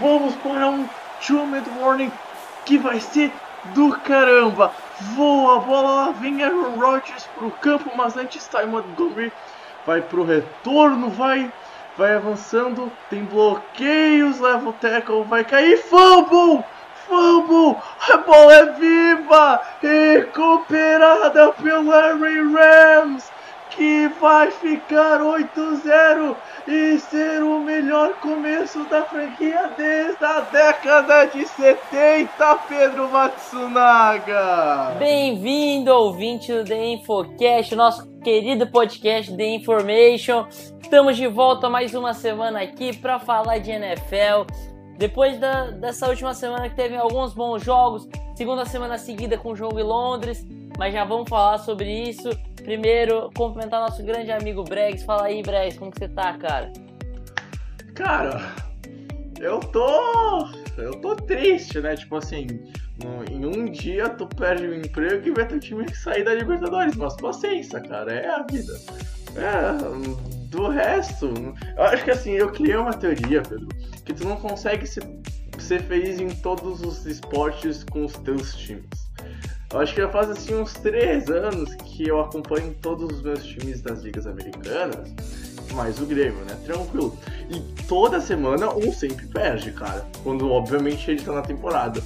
[0.00, 0.88] vamos para um
[1.26, 2.12] two-minute warning
[2.64, 3.32] que vai ser
[3.74, 4.72] do caramba.
[5.14, 9.32] Voa a bola vem Aaron Rodgers pro campo, mas antes Ty Montgomery
[9.86, 11.50] vai pro retorno, vai,
[11.96, 16.64] vai avançando, tem bloqueios, leva o tackle, vai cair, fumble!
[17.06, 17.76] Fumble!
[18.12, 19.60] A bola é viva!
[19.80, 23.35] Recuperada pelo Larry Rams!
[23.76, 26.34] Que vai ficar 8-0
[26.66, 34.96] e ser o melhor começo da franquia desde a década de 70, Pedro Matsunaga!
[34.98, 40.46] Bem-vindo, ouvinte do The Infocast, nosso querido podcast The Information.
[40.80, 44.46] Estamos de volta mais uma semana aqui para falar de NFL.
[44.98, 49.56] Depois da, dessa última semana que teve alguns bons jogos, segunda semana seguida com o
[49.56, 50.46] jogo em Londres,
[50.78, 52.30] mas já vamos falar sobre isso.
[52.56, 55.04] Primeiro, cumprimentar nosso grande amigo Bregs.
[55.04, 56.72] Fala aí, Bregs, como que você tá, cara?
[57.94, 58.40] Cara,
[59.38, 60.48] eu tô.
[60.76, 61.94] Eu tô triste, né?
[61.94, 62.46] Tipo assim,
[63.30, 66.34] em um dia tu perde o emprego e vai ter o time que sair da
[66.34, 66.96] Libertadores.
[66.96, 68.72] Mas paciência, cara, é a vida.
[69.36, 71.32] É, do resto,
[71.76, 73.68] eu acho que assim, eu criei uma teoria, Pedro,
[74.04, 75.04] que tu não consegue ser,
[75.58, 78.88] ser feliz em todos os esportes com os teus times.
[79.72, 83.44] Eu acho que já faz assim uns três anos que eu acompanho todos os meus
[83.44, 85.12] times das ligas americanas,
[85.74, 86.56] mais o Grêmio, né?
[86.64, 87.18] Tranquilo.
[87.50, 90.06] E toda semana um sempre perde, cara.
[90.22, 92.02] Quando obviamente ele tá na temporada.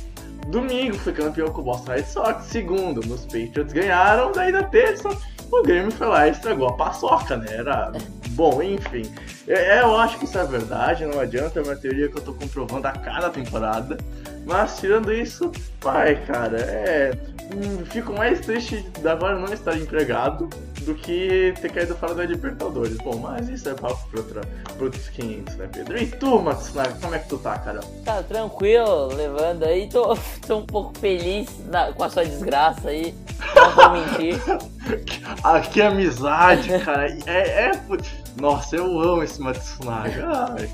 [0.48, 5.11] Domingo foi campeão com o Boston Red Sox, segundo, nos Patriots ganharam, daí na terça
[5.51, 7.47] o Grêmio foi lá e estragou a paçoca, né?
[7.51, 7.93] Era.
[8.31, 9.03] Bom, enfim.
[9.47, 12.23] É, é, eu acho que isso é verdade, não adianta, é uma teoria que eu
[12.23, 13.98] tô comprovando a cada temporada.
[14.47, 17.12] Mas tirando isso, vai, cara, é.
[17.53, 20.48] Hum, fico mais triste de agora não estar empregado
[20.83, 22.97] do que ter caído fora da Libertadores.
[22.98, 24.41] Bom, mas isso é papo para outra,
[24.81, 25.98] outros 500, né, Pedro?
[25.98, 27.81] E tu, Matsunaga, como é que tu tá, cara?
[28.05, 29.89] Tá tranquilo, levando aí.
[29.89, 30.16] Tô,
[30.47, 33.15] tô um pouco feliz na, com a sua desgraça aí.
[33.55, 34.41] Não vou mentir.
[35.73, 37.09] que amizade, cara.
[37.27, 37.73] É, é.
[38.41, 40.28] Nossa, eu amo esse Matsunaga.
[40.56, 40.69] Ai.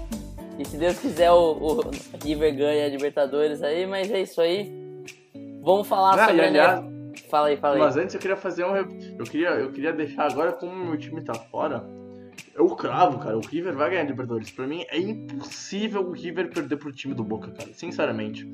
[0.58, 1.90] E se Deus quiser, o, o
[2.22, 4.72] River ganha a Libertadores aí, mas é isso aí.
[5.62, 6.96] Vamos falar ah, sobre aliás, a
[7.28, 7.80] Fala aí, fala aí.
[7.80, 8.76] Mas antes eu queria fazer um.
[8.76, 11.84] Eu queria, eu queria deixar agora, como o meu time tá fora,
[12.56, 13.36] eu cravo, cara.
[13.36, 14.50] O River vai ganhar a Libertadores.
[14.50, 17.70] Pra mim é impossível o River perder pro time do Boca, cara.
[17.72, 18.46] Sinceramente.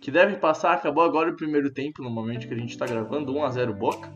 [0.00, 3.32] Que deve passar, acabou agora o primeiro tempo, no momento que a gente tá gravando,
[3.32, 4.10] 1x0 Boca.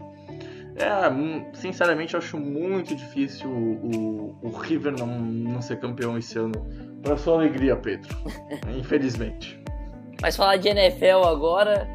[0.77, 6.19] É, hum, sinceramente, eu acho muito difícil o, o, o River não, não ser campeão
[6.19, 6.55] esse ano.
[7.03, 8.17] Pra sua alegria, Pedro.
[8.77, 9.63] Infelizmente.
[10.21, 11.87] Mas falar de NFL agora.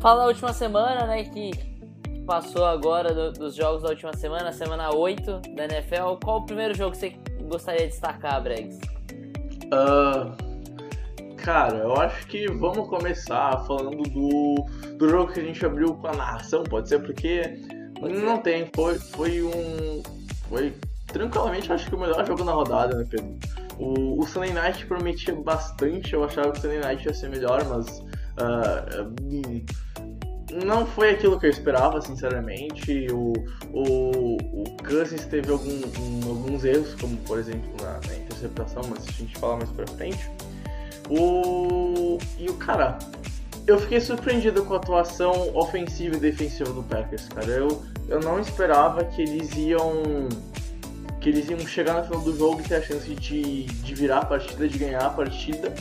[0.00, 1.24] Fala da última semana, né?
[1.24, 1.50] Que
[2.30, 6.14] passou agora do, dos jogos da última semana, semana 8 da NFL.
[6.22, 7.16] Qual o primeiro jogo que você
[7.48, 8.78] gostaria de destacar, Bregs?
[9.64, 14.64] Uh, cara, eu acho que vamos começar falando do,
[14.96, 17.00] do jogo que a gente abriu com a narração, pode ser?
[17.00, 17.42] Porque
[17.98, 18.42] pode não ser.
[18.42, 20.00] tem, foi, foi um.
[20.48, 20.72] Foi
[21.08, 23.36] tranquilamente, acho que o melhor jogo na rodada, né, Pedro?
[23.76, 27.64] O, o Sunday Night prometia bastante, eu achava que o Sunday Night ia ser melhor,
[27.64, 27.98] mas.
[28.38, 29.80] Uh,
[30.52, 33.06] não foi aquilo que eu esperava, sinceramente.
[33.12, 33.32] O,
[33.72, 39.06] o, o Cousins teve algum, um, alguns erros, como por exemplo na, na, interceptação, mas
[39.08, 40.30] a gente fala mais pra frente.
[41.08, 42.98] O, e o cara,
[43.66, 47.48] eu fiquei surpreendido com a atuação ofensiva e defensiva do Packers, cara.
[47.48, 50.28] Eu, eu não esperava que eles iam
[51.20, 54.20] que eles iam chegar no final do jogo e ter a chance de, de virar
[54.20, 55.74] a partida, de ganhar a partida.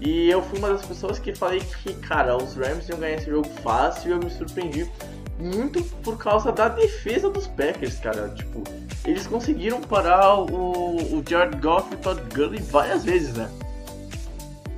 [0.00, 3.30] E eu fui uma das pessoas que falei que, cara, os Rams iam ganhar esse
[3.30, 4.90] jogo fácil e eu me surpreendi
[5.38, 8.28] muito por causa da defesa dos Packers, cara.
[8.30, 8.62] Tipo,
[9.04, 13.50] eles conseguiram parar o, o Jared Goff e o Todd Gurley várias vezes, né?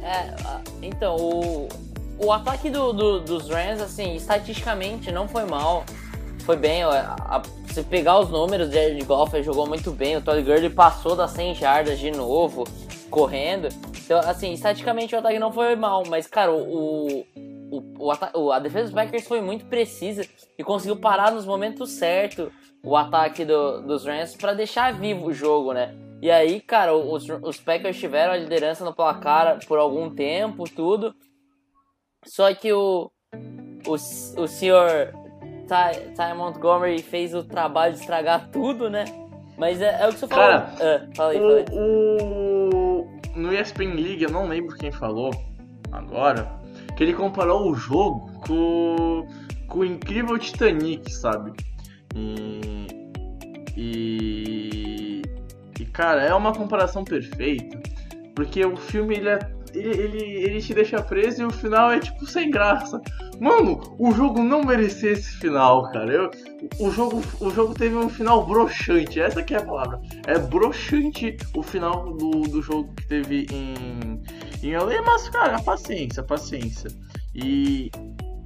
[0.03, 0.35] É,
[0.83, 1.69] então, o,
[2.19, 5.85] o ataque do, do, dos Rams, assim, estatisticamente não foi mal.
[6.41, 7.43] Foi bem, a,
[7.73, 11.33] se pegar os números, o Jared Goff jogou muito bem, o Todd Gurley passou das
[11.33, 12.65] 100 jardas de novo,
[13.11, 13.69] correndo.
[14.07, 17.27] Então, assim, estaticamente o ataque não foi mal, mas, cara, o,
[17.71, 17.83] o,
[18.35, 20.25] o, a defesa dos Packers foi muito precisa
[20.57, 22.53] e conseguiu parar nos momentos certos
[22.85, 25.93] o ataque do, dos Rams para deixar vivo o jogo, né?
[26.23, 31.13] E aí, cara, os, os Packers tiveram a liderança no placar por algum tempo, tudo.
[32.25, 33.11] Só que o,
[33.85, 35.13] o, o senhor
[35.67, 39.05] Ty, Ty Montgomery fez o trabalho de estragar tudo, né?
[39.59, 40.45] Mas é, é o que você falou.
[40.45, 41.65] Cara, ah, fala aí, fala aí.
[41.73, 42.56] O,
[43.35, 45.31] no ESPN League, eu não lembro quem falou
[45.93, 46.51] agora,
[46.97, 49.27] que ele comparou o jogo com,
[49.69, 51.53] com o incrível Titanic, sabe?
[52.15, 52.87] E,
[53.77, 55.23] e,
[55.79, 57.79] e, cara, é uma comparação perfeita,
[58.35, 62.01] porque o filme ele é ele, ele, ele te deixa preso e o final é
[62.01, 63.01] tipo sem graça.
[63.41, 66.13] Mano, o jogo não merecia esse final, cara.
[66.13, 66.31] Eu,
[66.81, 70.01] o, jogo, o jogo teve um final broxante, essa que é a palavra.
[70.27, 74.23] É broxante o final do, do jogo que teve em,
[74.63, 76.91] em mas, cara, paciência, paciência.
[77.35, 77.91] E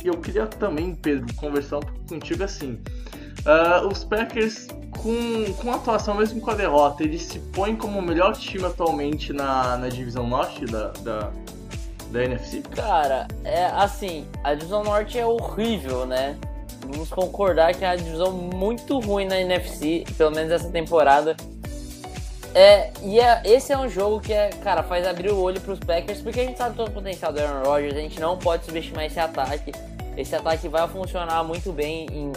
[0.05, 2.79] eu queria também, Pedro, conversar um pouco contigo assim.
[3.41, 8.03] Uh, os Packers, com, com atuação, mesmo com a derrota, eles se põem como o
[8.03, 11.31] melhor time atualmente na, na divisão norte da, da,
[12.11, 12.63] da NFC?
[12.75, 16.37] Cara, é assim, a divisão norte é horrível, né?
[16.87, 21.37] Vamos concordar que é uma divisão muito ruim na NFC, pelo menos essa temporada.
[22.55, 25.79] É, e é, esse é um jogo que, é, cara, faz abrir o olho pros
[25.79, 28.65] Packers, porque a gente sabe todo o potencial do Aaron Rodgers, a gente não pode
[28.65, 29.73] subestimar esse ataque.
[30.17, 32.33] Esse ataque vai funcionar muito bem em,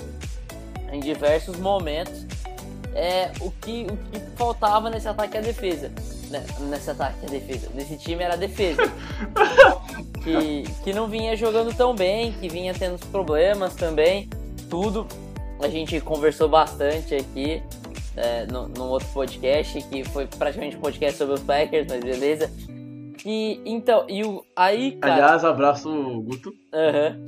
[0.93, 2.25] em diversos momentos.
[2.95, 5.91] É, o, que, o que faltava nesse ataque a defesa.
[6.29, 6.45] Né?
[6.69, 7.69] Nesse ataque a defesa.
[7.73, 8.83] Nesse time era a defesa.
[10.23, 14.29] que, que não vinha jogando tão bem, que vinha tendo problemas também.
[14.69, 15.07] Tudo.
[15.59, 17.63] A gente conversou bastante aqui
[18.15, 22.51] é, no, num outro podcast, que foi praticamente um podcast sobre os Packers, mas beleza.
[23.25, 25.13] E então, e o, aí, cara.
[25.13, 25.89] Aliás, abraço,
[26.21, 26.49] Guto.
[26.49, 27.27] Uhum.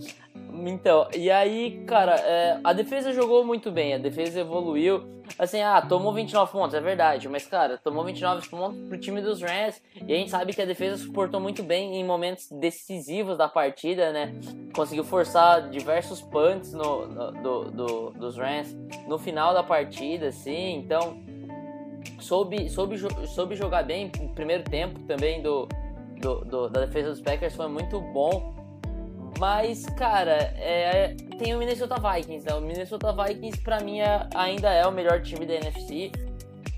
[0.67, 5.13] Então, e aí, cara, é, a defesa jogou muito bem, a defesa evoluiu.
[5.37, 9.43] Assim, ah, tomou 29 pontos, é verdade, mas, cara, tomou 29 pontos pro time dos
[9.43, 9.79] Rams.
[10.07, 14.11] E a gente sabe que a defesa suportou muito bem em momentos decisivos da partida,
[14.11, 14.33] né?
[14.73, 18.75] Conseguiu forçar diversos punts no, no do, do, dos Rams
[19.07, 20.77] no final da partida, assim.
[20.77, 21.17] Então,
[22.19, 22.97] soube, soube,
[23.27, 24.11] soube jogar bem.
[24.19, 25.67] O primeiro tempo também do,
[26.19, 28.64] do, do da defesa dos Packers foi muito bom.
[29.37, 32.55] Mas, cara, é, tem o Minnesota Vikings, né?
[32.55, 36.11] O Minnesota Vikings, pra mim, é, ainda é o melhor time da NFC.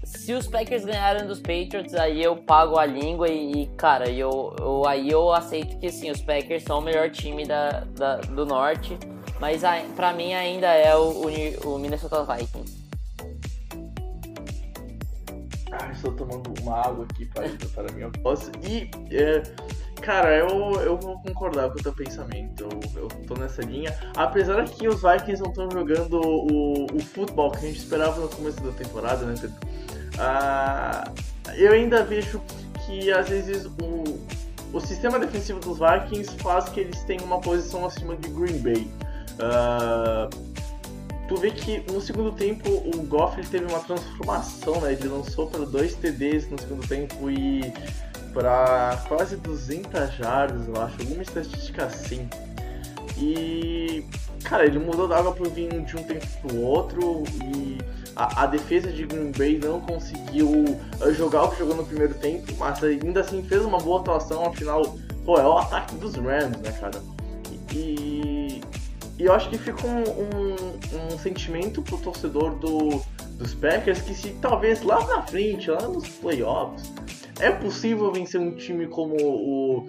[0.04, 4.56] Se os Packers ganharem dos Patriots, aí eu pago a língua e, e cara, eu,
[4.60, 8.46] eu, aí eu aceito que, sim, os Packers são o melhor time da, da do
[8.46, 8.98] Norte.
[9.40, 12.88] Mas a, pra mim ainda é o, o, o Minnesota Vikings.
[15.72, 18.00] Ah, estou tomando uma água aqui para, para.
[18.00, 18.50] Eu posso.
[18.64, 18.90] E...
[19.12, 19.44] É
[20.02, 20.48] Cara, eu,
[20.82, 22.64] eu vou concordar com o teu pensamento.
[22.64, 23.96] Eu, eu tô nessa linha.
[24.16, 28.30] Apesar que os Vikings não estão jogando o, o futebol que a gente esperava no
[28.30, 29.58] começo da temporada, né, Pedro?
[30.18, 31.12] Ah,
[31.56, 32.42] eu ainda vejo
[32.86, 34.20] que às vezes o,
[34.74, 38.90] o sistema defensivo dos Vikings faz que eles tenham uma posição acima de Green Bay.
[39.40, 40.30] Ah,
[41.28, 44.94] tu vê que no segundo tempo o Goff teve uma transformação, né?
[44.94, 47.74] Ele lançou para dois TDs no segundo tempo e
[48.38, 52.30] para quase 200 jardas, eu acho, alguma estatística assim.
[53.18, 54.06] E,
[54.44, 57.80] cara, ele mudou da água pro vinho de um tempo pro outro e
[58.16, 62.14] a, a, defesa de Green Bay não conseguiu eh, jogar o que jogou no primeiro
[62.14, 64.84] tempo, mas ainda assim fez uma boa atuação, afinal,
[65.26, 67.02] pô, é o ataque dos Rams, né, cara?
[67.74, 68.62] E,
[69.18, 73.02] e eu acho que fica um, um, um sentimento pro torcedor do,
[73.38, 76.94] dos Packers que se talvez lá na frente, lá nos playoffs,
[77.40, 79.86] é possível vencer um time como o,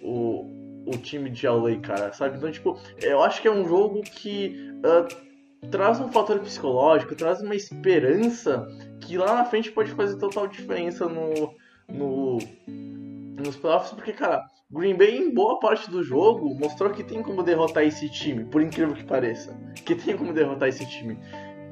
[0.00, 2.36] o, o time de LA, cara, sabe?
[2.36, 7.40] Então, tipo, eu acho que é um jogo que uh, traz um fator psicológico, traz
[7.40, 8.66] uma esperança
[9.00, 11.54] que lá na frente pode fazer total diferença no,
[11.88, 17.22] no, nos playoffs, porque, cara, Green Bay, em boa parte do jogo, mostrou que tem
[17.22, 19.54] como derrotar esse time, por incrível que pareça.
[19.84, 21.18] Que tem como derrotar esse time.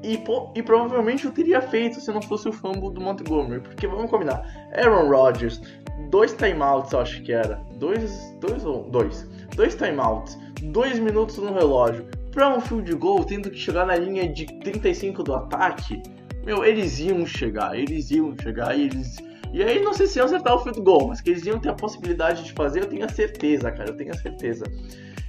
[0.03, 0.19] E,
[0.55, 3.61] e, provavelmente eu teria feito se não fosse o fumble do Montgomery.
[3.61, 4.43] Porque vamos combinar.
[4.73, 5.61] Aaron Rodgers,
[6.09, 7.61] dois timeouts, eu acho que era.
[7.75, 8.35] Dois.
[8.41, 8.85] Dois ou.
[8.85, 9.29] Dois.
[9.55, 10.39] Dois timeouts.
[10.63, 12.07] Dois minutos no relógio.
[12.33, 16.03] Pra um field goal, tendo que chegar na linha de 35 do ataque.
[16.45, 17.79] Meu, eles iam chegar.
[17.79, 19.19] Eles iam chegar e eles.
[19.53, 21.71] E aí, não sei se iam acertar o field goal, mas que eles iam ter
[21.71, 23.91] a possibilidade de fazer, eu tenho a certeza, cara.
[23.91, 24.65] Eu tenho a certeza.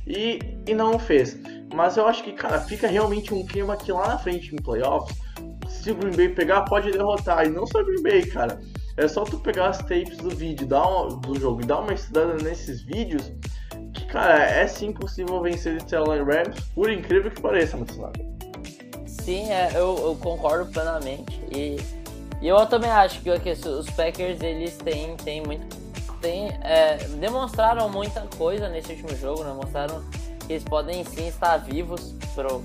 [0.05, 1.37] E, e não fez.
[1.73, 5.17] Mas eu acho que, cara, fica realmente um clima que lá na frente em playoffs,
[5.69, 7.45] se o Green Bay pegar, pode derrotar.
[7.45, 8.59] E não só o Green Bay, cara.
[8.97, 11.93] É só tu pegar as tapes do vídeo dar uma, do jogo e dar uma
[11.93, 13.31] estudada nesses vídeos.
[13.93, 18.19] Que, cara, é sim possível vencer esse LA Rams, por incrível que pareça, Matsunaga.
[19.07, 21.41] Sim, é, eu, eu, concordo plenamente.
[21.51, 21.77] E,
[22.41, 25.77] e, eu também acho que, que os Packers, eles têm, têm muito.
[26.21, 29.51] Têm, é, demonstraram muita coisa nesse último jogo, né?
[29.53, 30.03] Mostraram
[30.45, 32.13] que eles podem sim estar vivos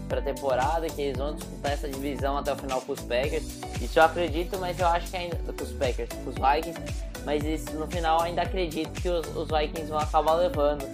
[0.09, 3.45] para a temporada, que eles vão disputar essa divisão até o final com os Packers.
[3.81, 5.37] Isso eu acredito, mas eu acho que ainda.
[5.37, 6.81] com os Packers, com os Vikings,
[7.25, 10.85] mas isso, no final ainda acredito que os, os Vikings vão acabar levando.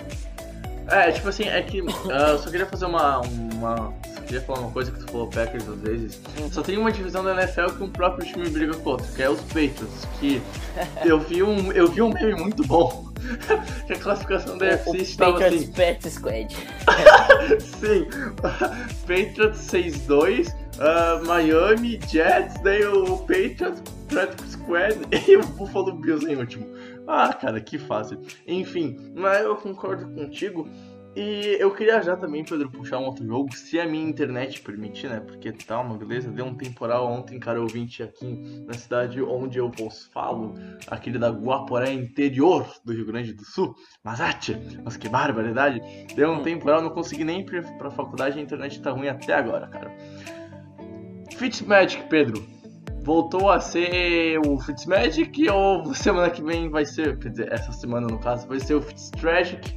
[0.92, 3.94] É, tipo assim, é que uh, eu só queria fazer uma, um uma.
[4.14, 6.20] Só queria falar uma coisa que tu falou Packers às vezes.
[6.50, 9.30] Só tem uma divisão da NFL que um próprio time briga com outro, que é
[9.30, 10.06] os Patriots.
[10.18, 10.42] Que
[11.04, 13.10] eu vi um, eu vi um meme muito bom.
[13.86, 15.72] que a classificação da UFC estava Patriots assim.
[15.72, 16.56] Pet Squad.
[17.80, 18.08] Sim,
[19.06, 26.36] Patriots 6-2, uh, Miami, Jets, daí o Patriots, Practice Squad e o Buffalo Bills em
[26.36, 26.66] último.
[27.06, 28.20] Ah, cara, que fácil.
[28.46, 30.68] Enfim, mas eu concordo contigo.
[31.14, 35.10] E eu queria já também, Pedro, puxar um outro jogo, se a minha internet permitir,
[35.10, 35.20] né?
[35.20, 39.70] Porque tá uma beleza, deu um temporal ontem, cara, ouvinte aqui na cidade onde eu
[39.70, 40.54] vos falo,
[40.86, 43.74] aquele da Guaporé interior do Rio Grande do Sul.
[44.02, 45.82] Mas, ate, mas que barbaridade!
[46.16, 49.68] Deu um temporal, não consegui nem ir pra, faculdade, a internet tá ruim até agora,
[49.68, 49.94] cara.
[51.36, 52.61] Fitzmagic, Pedro.
[53.02, 58.06] Voltou a ser o Fitzmagic ou semana que vem vai ser, quer dizer, essa semana
[58.06, 59.76] no caso, vai ser o Fitztragic?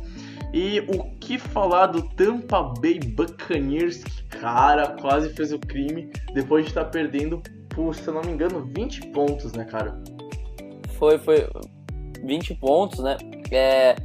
[0.53, 6.65] E o que falar do Tampa Bay Buccaneers, que, cara, quase fez o crime depois
[6.65, 10.01] de estar perdendo por, se eu não me engano, 20 pontos, né, cara?
[10.98, 11.46] Foi, foi
[12.24, 13.17] 20 pontos, né?
[13.51, 13.96] É,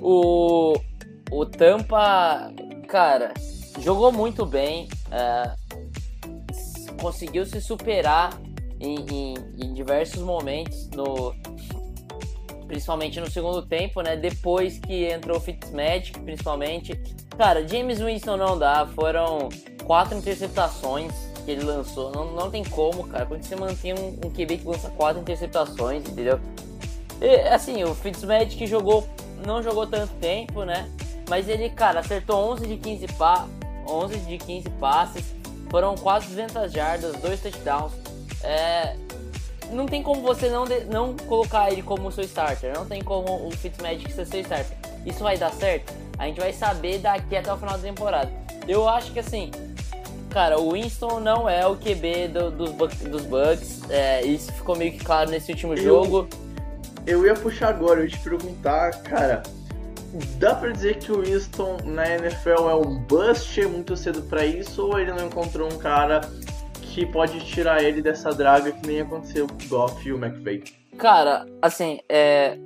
[0.00, 0.74] o,
[1.30, 2.50] o Tampa,
[2.88, 3.34] cara,
[3.80, 5.52] jogou muito bem, é,
[7.00, 8.38] conseguiu se superar
[8.80, 11.34] em, em, em diversos momentos no,
[12.66, 14.16] principalmente no segundo tempo, né?
[14.16, 17.00] Depois que entrou o Fitzmagic, principalmente.
[17.36, 19.48] Cara, James Winston não dá, foram
[19.84, 21.12] quatro interceptações
[21.44, 22.10] que ele lançou.
[22.12, 23.26] Não, não tem como, cara.
[23.26, 26.40] Como você mantém um, um QB que lança quatro interceptações, entendeu?
[27.20, 29.06] E, assim, o Fitzmagic jogou,
[29.46, 30.90] não jogou tanto tempo, né?
[31.28, 33.48] Mas ele, cara, acertou 11 de 15 pa
[33.88, 35.34] 11 de 15 passes,
[35.70, 37.92] foram quase 200 jardas, dois touchdowns.
[38.42, 38.96] É,
[39.70, 42.74] não tem como você não, de, não colocar ele como seu starter.
[42.74, 44.76] Não tem como o Fitzmagic ser seu starter.
[45.04, 45.92] Isso vai dar certo?
[46.18, 48.30] A gente vai saber daqui até o final da temporada.
[48.66, 49.50] Eu acho que assim,
[50.30, 53.82] cara, o Winston não é o QB do, dos, dos Bucks.
[53.90, 56.28] É, isso ficou meio que claro nesse último eu, jogo.
[57.06, 59.42] Eu ia puxar agora, eu ia te perguntar, cara.
[60.38, 64.46] Dá pra dizer que o Winston na NFL é um bust, é muito cedo para
[64.46, 66.20] isso, ou ele não encontrou um cara
[66.80, 70.64] que pode tirar ele dessa draga que nem aconteceu com o Goff e o McVay?
[70.96, 72.58] Cara, assim, é.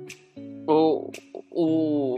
[0.67, 1.11] O.
[1.51, 2.17] O.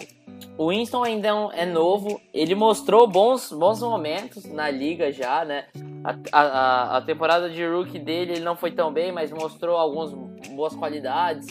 [0.56, 5.66] O Winston ainda é novo, ele mostrou bons, bons momentos na liga já, né?
[6.04, 10.12] A, a, a temporada de rookie dele ele não foi tão bem, mas mostrou algumas
[10.50, 11.48] boas qualidades.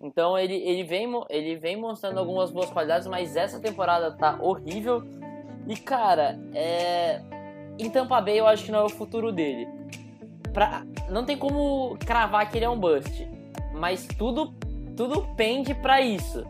[0.00, 5.02] Então ele, ele, vem, ele vem mostrando algumas boas qualidades, mas essa temporada tá horrível.
[5.66, 7.20] E cara, é,
[7.78, 9.68] em Tampa Bay eu acho que não é o futuro dele.
[10.52, 13.28] Pra, não tem como cravar que ele é um bust,
[13.74, 14.54] mas tudo
[14.96, 16.44] tudo pende para isso.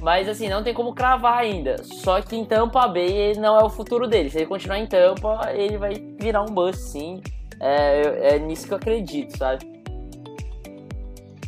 [0.00, 1.82] Mas assim, não tem como cravar ainda.
[1.84, 4.30] Só que em Tampa Bay ele não é o futuro dele.
[4.30, 7.20] Se ele continuar em Tampa, ele vai virar um bust sim.
[7.60, 9.69] É, é nisso que eu acredito, sabe?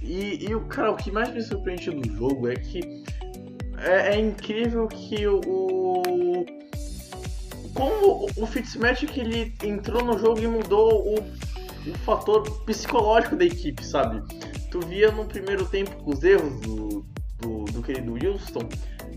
[0.03, 3.05] E, e o cara, o que mais me surpreende do jogo é que
[3.79, 5.41] é, é incrível que o,
[7.75, 13.85] como o Fitzmagic ele entrou no jogo e mudou o, o fator psicológico da equipe,
[13.85, 14.23] sabe?
[14.71, 17.07] Tu via no primeiro tempo os erros do,
[17.41, 18.69] do, do querido Wilson,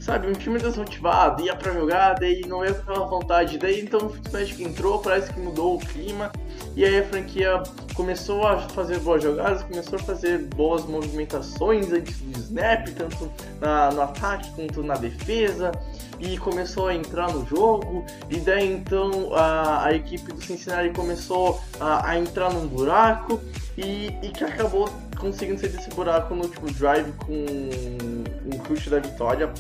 [0.05, 0.27] sabe?
[0.27, 3.57] Um time desmotivado, ia pra jogar, daí não ia com aquela vontade.
[3.57, 6.31] Daí então o Fitzmagic entrou, parece que mudou o clima.
[6.75, 7.63] E aí a franquia
[7.95, 13.91] começou a fazer boas jogadas, começou a fazer boas movimentações antes do snap, tanto na,
[13.91, 15.71] no ataque quanto na defesa
[16.19, 18.05] e começou a entrar no jogo.
[18.29, 23.41] E daí então a, a equipe do Cincinnati começou a, a entrar num buraco
[23.75, 28.99] e, e, que acabou conseguindo sair desse buraco no último drive com um chute da
[28.99, 29.51] vitória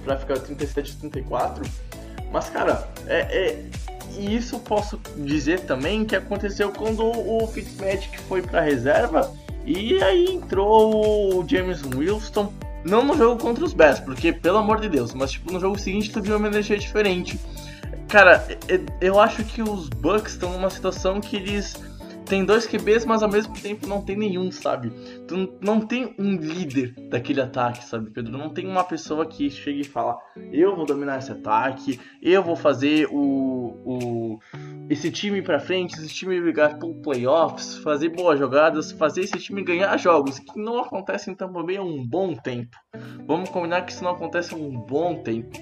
[0.00, 1.64] para ficar 37 34.
[2.32, 3.64] Mas cara, é, é,
[4.18, 9.32] e isso posso dizer também que aconteceu quando o Fitzmagic foi para reserva
[9.64, 12.52] e aí entrou o James Wilson
[12.84, 15.78] não no jogo contra os Bears, porque, pelo amor de Deus, mas tipo, no jogo
[15.78, 17.38] seguinte tu viu uma energia diferente.
[18.08, 18.44] Cara,
[19.00, 21.76] eu acho que os Bucks estão numa situação que eles
[22.30, 24.90] têm dois QBs, mas ao mesmo tempo não tem nenhum, sabe?
[25.26, 28.38] Tu não tem um líder daquele ataque, sabe, Pedro?
[28.38, 30.16] Não tem uma pessoa que chega e fala:
[30.52, 34.38] Eu vou dominar esse ataque, eu vou fazer o, o
[34.88, 39.64] esse time para frente, esse time brigar por playoffs, fazer boas jogadas, fazer esse time
[39.64, 42.76] ganhar jogos, que não acontece em Tampa Bay há um bom tempo.
[43.26, 45.58] Vamos combinar que isso não acontece há um bom tempo.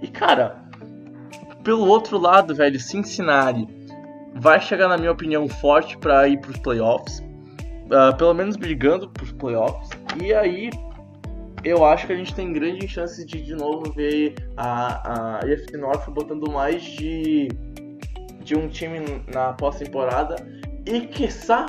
[0.00, 0.64] E cara,
[1.62, 3.79] pelo outro lado, velho, Cincinnati
[4.34, 9.08] vai chegar, na minha opinião, forte para ir para os playoffs, uh, pelo menos brigando
[9.08, 9.90] para os playoffs.
[10.22, 10.70] E aí
[11.64, 15.40] eu acho que a gente tem grandes chances de de novo ver a, a
[15.78, 17.48] North botando mais de,
[18.42, 19.00] de um time
[19.32, 20.36] na pós-temporada
[20.86, 21.66] e, quiçá,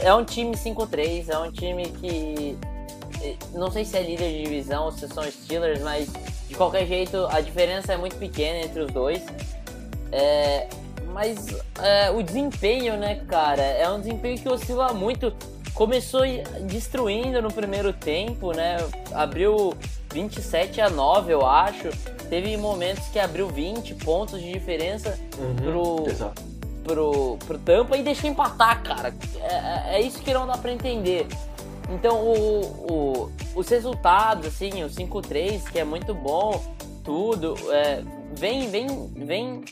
[0.00, 2.58] é um time 5-3, é um time que.
[3.52, 6.08] Não sei se é líder de divisão ou se são Steelers, mas
[6.48, 9.22] de qualquer jeito, a diferença é muito pequena entre os dois.
[10.12, 10.68] É,
[11.12, 11.46] mas
[11.80, 15.32] é, o desempenho, né, cara, é um desempenho que oscila muito.
[15.72, 16.20] Começou
[16.68, 18.76] destruindo no primeiro tempo, né?
[19.12, 19.74] Abriu
[20.12, 21.88] 27 a 9, eu acho.
[22.30, 26.06] Teve momentos que abriu 20 pontos de diferença uhum, pro,
[26.84, 29.12] pro, pro Tampa e deixou empatar, cara.
[29.40, 31.26] É, é, é isso que não dá pra entender.
[31.90, 32.60] Então, o,
[32.90, 36.62] o, os resultados, assim, o 5-3, que é muito bom,
[37.04, 38.02] tudo, é,
[38.34, 39.64] vem, vem, vem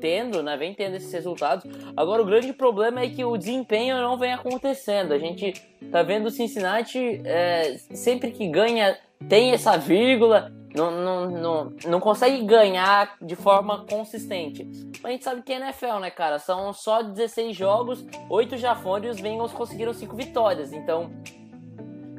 [0.00, 0.56] tendo, né?
[0.56, 1.64] Vem tendo esses resultados.
[1.96, 5.12] Agora, o grande problema é que o desempenho não vem acontecendo.
[5.12, 5.54] A gente
[5.90, 8.96] tá vendo o Cincinnati, é, sempre que ganha,
[9.28, 14.68] tem essa vírgula, não, não, não, não consegue ganhar de forma consistente.
[15.02, 16.38] Mas a gente sabe que é NFL, né, cara?
[16.38, 20.72] São só 16 jogos, 8 já foram e os Bengals conseguiram 5 vitórias.
[20.72, 21.10] Então,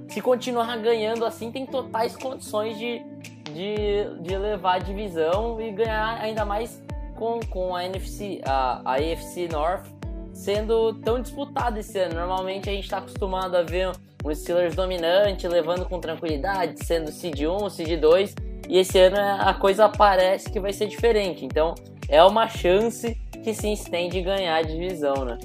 [0.09, 3.01] se continuar ganhando assim, tem totais condições de,
[3.53, 6.81] de, de levar a divisão e ganhar ainda mais
[7.15, 9.96] com, com a NFC, a, a AFC North
[10.37, 12.13] sendo tão disputada esse ano.
[12.13, 13.89] Normalmente a gente está acostumado a ver
[14.23, 18.35] um Steelers dominante, levando com tranquilidade, sendo seed 1, seed 2,
[18.69, 21.43] e esse ano a coisa parece que vai ser diferente.
[21.43, 21.73] Então
[22.07, 25.37] é uma chance que se estende ganhar a divisão, né?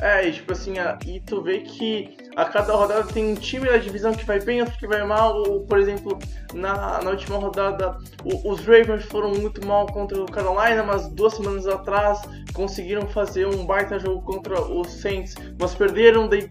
[0.00, 0.74] É, e tipo assim,
[1.06, 4.60] e tu vê que a cada rodada tem um time da divisão que vai bem,
[4.60, 5.36] outro que vai mal.
[5.36, 6.18] Ou, por exemplo,
[6.52, 11.34] na, na última rodada, o, os Ravens foram muito mal contra o Carolina, mas duas
[11.34, 12.20] semanas atrás
[12.52, 16.28] conseguiram fazer um baita jogo contra os Saints, mas perderam.
[16.28, 16.50] Daí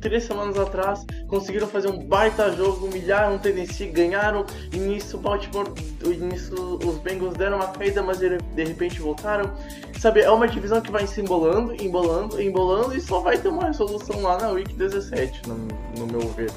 [0.00, 5.68] três semanas atrás, conseguiram fazer um baita jogo, humilharam o Tennessee, ganharam, e nisso Baltimore,
[6.02, 9.50] nisso os Bengals deram uma caída, mas de repente voltaram.
[9.98, 13.66] Sabe, é uma divisão que vai se embolando, embolando, embolando, e só vai ter uma
[13.66, 15.56] resolução lá na Week 17, no,
[15.98, 16.50] no meu ver.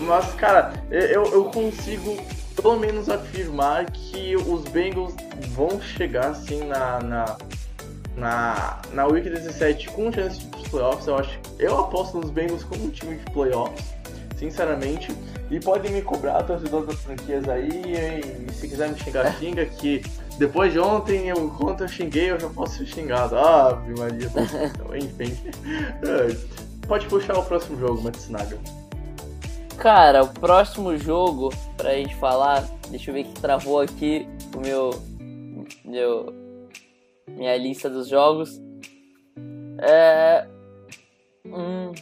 [0.00, 2.16] Mas, cara, eu, eu consigo
[2.56, 5.14] pelo menos afirmar que os Bengals
[5.50, 7.36] vão chegar assim na, na
[8.16, 11.06] na, na Week 17 com chance de playoffs.
[11.06, 13.84] Eu acho eu aposto nos Bengals como um time de playoffs,
[14.36, 15.14] sinceramente.
[15.50, 17.68] E podem me cobrar, torcedores das franquias aí.
[18.48, 20.02] E se quiser me xingar, xinga que
[20.38, 23.36] depois de ontem, eu, quanto eu xinguei, eu já posso ser xingado.
[23.36, 24.30] Ah, Maria.
[24.74, 25.36] Então, enfim.
[26.86, 28.58] Pode puxar o próximo jogo, Matsunaga.
[29.78, 34.90] Cara, o próximo jogo, pra gente falar, deixa eu ver que travou aqui o meu.
[35.84, 36.45] meu
[37.28, 38.60] minha lista dos jogos.
[39.78, 40.46] É.
[41.46, 41.92] Hum.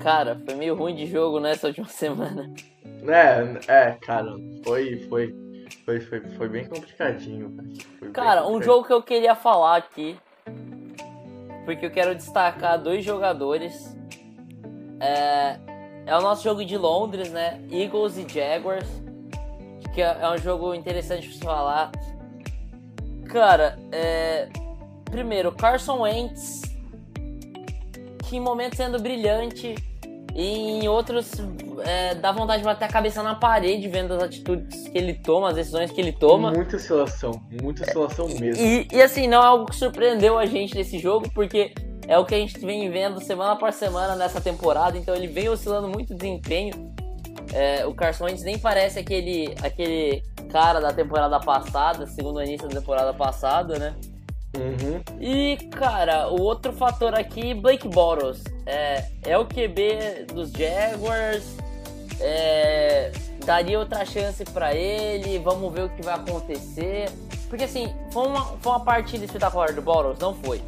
[0.00, 2.52] Cara, foi meio ruim de jogo nessa última semana.
[3.06, 5.34] É, é, cara, foi, foi,
[5.84, 7.56] foi, foi, foi bem complicadinho.
[7.98, 10.18] Foi cara, bem um jogo que eu queria falar aqui,
[11.64, 13.96] porque eu quero destacar dois jogadores.
[15.00, 15.58] É,
[16.06, 17.60] é o nosso jogo de Londres, né?
[17.70, 18.88] Eagles e Jaguars,
[19.94, 21.92] que é, é um jogo interessante pra falar.
[23.32, 24.48] Cara, é...
[25.04, 26.62] primeiro, Carson Wentz,
[28.28, 29.74] que em momentos sendo brilhante
[30.34, 31.32] e em outros
[31.84, 35.48] é, dá vontade de bater a cabeça na parede vendo as atitudes que ele toma,
[35.48, 36.52] as decisões que ele toma.
[36.52, 38.64] Muita oscilação, muita oscilação mesmo.
[38.64, 41.72] E, e assim, não é algo que surpreendeu a gente nesse jogo, porque
[42.06, 45.48] é o que a gente vem vendo semana por semana nessa temporada, então ele vem
[45.48, 46.92] oscilando muito desempenho.
[47.52, 52.80] É, o Carson Wentz nem parece aquele, aquele cara da temporada passada, segundo início da
[52.80, 53.94] temporada passada, né?
[54.56, 55.00] Uhum.
[55.20, 58.42] E, cara, o outro fator aqui, Blake Bottles.
[58.66, 61.44] É, é o QB dos Jaguars.
[62.20, 63.12] É,
[63.44, 65.38] daria outra chance para ele.
[65.38, 67.08] Vamos ver o que vai acontecer.
[67.48, 70.18] Porque, assim, foi uma, foi uma partida espetacular do Bottles?
[70.18, 70.60] Não foi.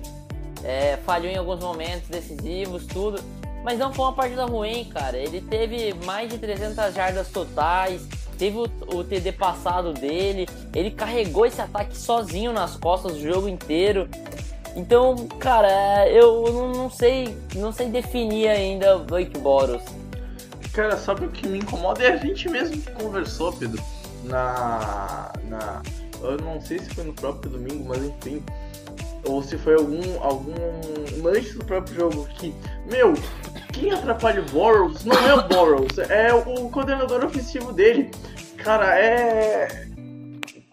[0.63, 3.21] É, falhou em alguns momentos decisivos, tudo.
[3.65, 5.17] Mas não foi uma partida ruim, cara.
[5.17, 8.07] Ele teve mais de 300 jardas totais
[8.39, 8.65] teve o,
[8.97, 14.09] o TD passado dele, ele carregou esse ataque sozinho nas costas o jogo inteiro.
[14.75, 19.83] Então, cara, eu não, não sei, não sei definir ainda o Blake Boros.
[20.73, 22.03] Cara, sabe o que me incomoda?
[22.03, 23.83] É a gente mesmo que conversou, Pedro,
[24.25, 25.31] na.
[25.49, 25.83] na
[26.23, 28.43] eu não sei se foi no próprio domingo, mas enfim.
[29.25, 30.53] Ou se foi algum, algum
[31.23, 32.55] lanche do próprio jogo que.
[32.91, 33.15] Meu,
[33.73, 38.11] quem atrapalha o Boros não é o Boros, é o coordenador ofensivo dele.
[38.57, 39.87] Cara, é.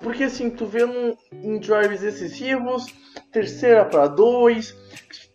[0.01, 2.85] Porque assim, tu num, em drives excessivos,
[3.31, 4.75] terceira para dois,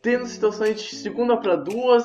[0.03, 2.05] tendo situações de segunda para duas,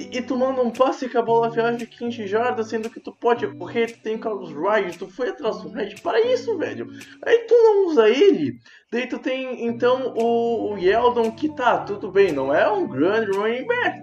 [0.00, 3.00] e, e tu manda um passe que a bola viaja de 15 jardas, sendo que
[3.00, 6.88] tu pode correr, tu tem Carlos Wright, tu foi atrás do Red, para isso, velho.
[7.22, 8.58] Aí tu não usa ele,
[8.90, 13.36] daí tu tem então o, o Yeldon, que tá, tudo bem, não é um grande
[13.36, 14.02] running back,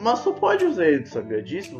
[0.00, 1.76] mas tu pode usar ele, sabia disso,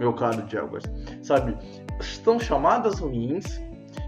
[0.00, 0.84] meu caro Jaguars?
[1.22, 1.56] Sabe,
[2.00, 3.60] estão chamadas ruins,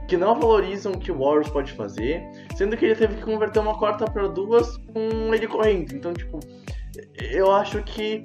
[0.08, 2.22] que não valorizam o que o Warriors pode fazer,
[2.56, 5.94] sendo que ele teve que converter uma quarta para duas com ele correndo.
[5.94, 6.40] Então, tipo,
[7.16, 8.20] eu acho que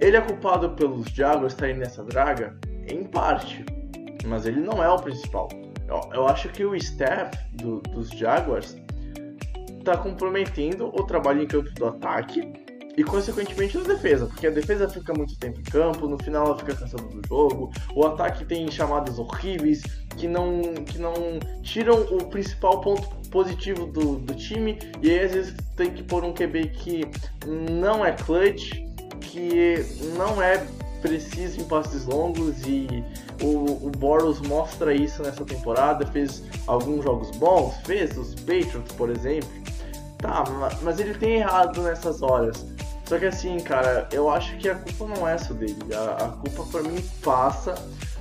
[0.00, 2.56] ele é culpado pelos Jaguars estarem nessa draga,
[2.88, 3.64] em parte,
[4.26, 5.48] mas ele não é o principal.
[5.86, 8.76] Eu, eu acho que o staff do, dos Jaguars
[9.78, 12.52] está comprometendo o trabalho em campo do ataque
[12.96, 16.58] e consequentemente na defesa, porque a defesa fica muito tempo em campo, no final ela
[16.58, 19.82] fica cansada do jogo, o ataque tem chamadas horríveis
[20.16, 21.14] que não, que não
[21.62, 26.24] tiram o principal ponto positivo do, do time, e aí às vezes tem que pôr
[26.24, 27.02] um QB que
[27.46, 28.72] não é clutch,
[29.20, 29.84] que
[30.16, 30.66] não é
[31.00, 33.04] preciso em passes longos e
[33.42, 39.10] o, o Boros mostra isso nessa temporada, fez alguns jogos bons, fez os Patriots, por
[39.10, 39.48] exemplo.
[40.18, 40.44] Tá,
[40.82, 42.66] mas ele tem errado nessas horas.
[43.06, 45.78] Só que assim, cara, eu acho que a culpa não é só dele.
[45.94, 47.74] A, a culpa para mim passa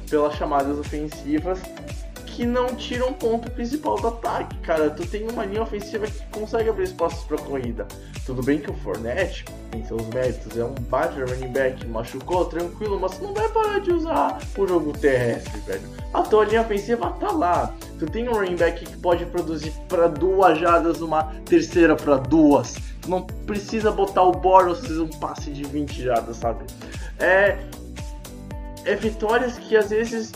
[0.10, 1.60] pelas chamadas ofensivas
[2.40, 4.90] que não tiram o ponto principal do ataque, cara.
[4.90, 7.86] Tu tem uma linha ofensiva que consegue abrir espaços para corrida.
[8.26, 12.98] Tudo bem que o Fournette tem seus méritos, é um baita running back, machucou, tranquilo,
[12.98, 15.82] mas tu não vai parar de usar o jogo terrestre, velho.
[16.14, 17.76] A tua linha ofensiva tá lá.
[18.00, 22.78] Tu tem um running back que pode produzir para duas jardas numa terceira para duas.
[23.02, 26.64] Tu não precisa botar o Boros um passe de 20 jardas, sabe?
[27.20, 27.58] É,
[28.86, 30.32] é vitórias que às vezes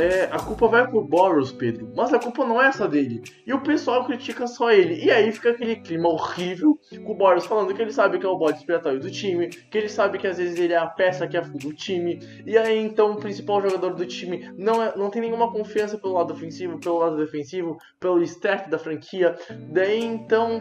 [0.00, 1.92] é, a culpa vai pro Boros, Pedro.
[1.94, 3.22] Mas a culpa não é só dele.
[3.46, 5.04] E o pessoal critica só ele.
[5.04, 8.28] E aí fica aquele clima horrível com o Boros falando que ele sabe que é
[8.28, 11.28] o bode expiatório do time, que ele sabe que às vezes ele é a peça
[11.28, 12.18] que afuga o time.
[12.46, 16.14] E aí então o principal jogador do time não, é, não tem nenhuma confiança pelo
[16.14, 19.36] lado ofensivo, pelo lado defensivo, pelo staff da franquia.
[19.72, 20.60] Daí então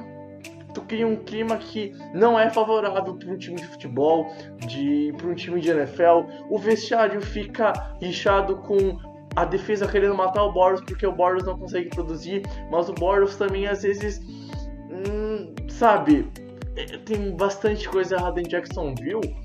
[0.74, 4.28] tu cria um clima que não é favorável para um time de futebol,
[4.68, 6.26] de para um time de NFL.
[6.50, 8.98] O vestiário fica inchado com
[9.36, 13.36] a defesa querendo matar o Boros porque o Boros não consegue produzir, mas o Boros
[13.36, 16.30] também às vezes, hum, sabe,
[16.76, 19.36] é, tem bastante coisa errada em Jacksonville.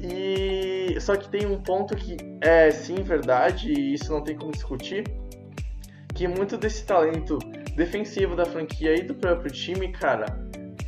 [0.00, 4.52] E só que tem um ponto que é sim verdade e isso não tem como
[4.52, 5.04] discutir,
[6.14, 7.38] que muito desse talento
[7.74, 10.26] defensivo da franquia e do próprio time, cara,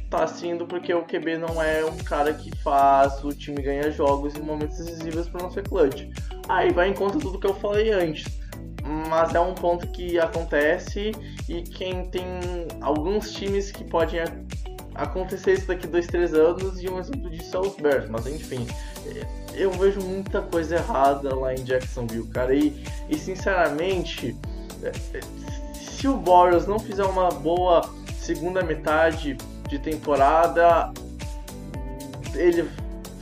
[0.09, 4.37] tá sendo porque o QB não é um cara que faz o time ganhar jogos
[4.37, 6.09] em momentos decisivos para não ser clutch.
[6.49, 8.40] Aí vai em conta tudo que eu falei antes
[8.85, 11.13] mas é um ponto que acontece
[11.49, 12.27] e quem tem
[12.81, 14.21] alguns times que podem
[14.95, 18.67] acontecer isso daqui dois, três anos e um exemplo disso é os Bears, mas enfim,
[19.55, 24.37] eu vejo muita coisa errada lá em Jacksonville, cara, e, e sinceramente,
[25.75, 27.83] se o Boros não fizer uma boa
[28.19, 29.37] segunda metade
[29.69, 30.93] de temporada,
[32.35, 32.69] ele,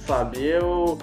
[0.07, 0.99] sabe, eu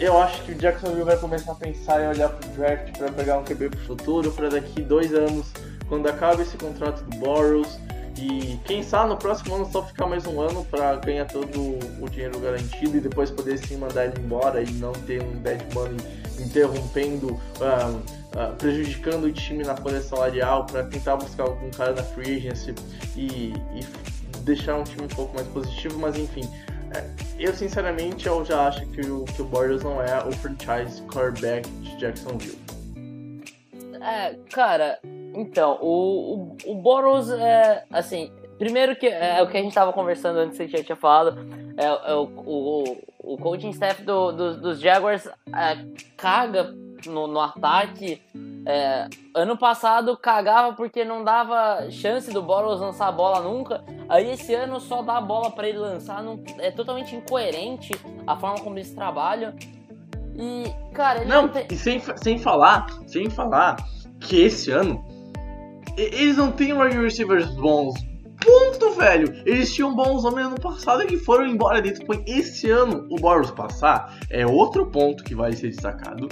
[0.00, 3.38] eu acho que o Jacksonville vai começar a pensar em olhar pro draft para pegar
[3.38, 5.46] um QB pro futuro, para daqui dois anos,
[5.88, 7.78] quando acaba esse contrato do Boros,
[8.20, 12.08] e quem sabe no próximo ano só ficar mais um ano para ganhar todo o
[12.10, 15.96] dinheiro garantido e depois poder sim mandar ele embora e não ter um dead money
[16.40, 17.96] interrompendo, uh,
[18.34, 22.74] uh, prejudicando o time na folha salarial para tentar buscar algum cara na free agency
[23.16, 23.86] e, e
[24.40, 26.48] deixar um time um pouco mais positivo, mas enfim.
[26.94, 27.04] É,
[27.38, 31.68] eu sinceramente eu já acho que o, que o Bortles não é o franchise quarterback
[31.68, 32.58] de Jacksonville.
[34.00, 34.98] É, cara,
[35.34, 38.32] então, o, o, o Boros é assim.
[38.58, 41.38] Primeiro que é o que a gente tava conversando antes você já tinha falado.
[41.76, 45.78] É, é o, o, o coaching staff do, do dos Jaguars é,
[46.16, 46.74] caga
[47.06, 48.22] no, no ataque.
[48.66, 53.84] É, ano passado cagava porque não dava chance do Boros lançar a bola nunca.
[54.08, 56.22] Aí esse ano só dá a bola para ele lançar.
[56.22, 57.92] Não, é totalmente incoerente
[58.26, 59.54] a forma como eles trabalham.
[60.34, 61.66] E, cara, ele não, não tem...
[61.70, 63.76] e sem, sem falar, sem falar
[64.20, 65.04] que esse ano
[65.98, 67.94] eles não têm wide receivers bons.
[68.40, 69.42] ponto, velho.
[69.44, 72.06] Eles tinham bons homens no passado que foram embora dentro.
[72.06, 74.16] Foi esse ano o Boros passar.
[74.30, 76.28] É outro ponto que vai ser destacado.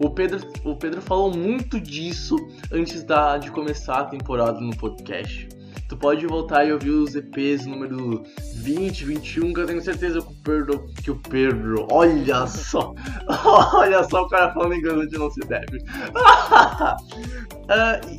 [0.00, 2.36] O Pedro, o Pedro falou muito disso
[2.72, 5.48] antes da, de começar a temporada no podcast.
[5.88, 8.22] Tu pode voltar e ouvir os EPs número
[8.56, 10.86] 20, 21, que eu tenho certeza que o Pedro.
[11.02, 11.88] Que o Pedro.
[11.90, 12.94] Olha só!
[13.74, 15.78] olha só o cara falando inglês onde não se deve.
[15.78, 16.94] uh,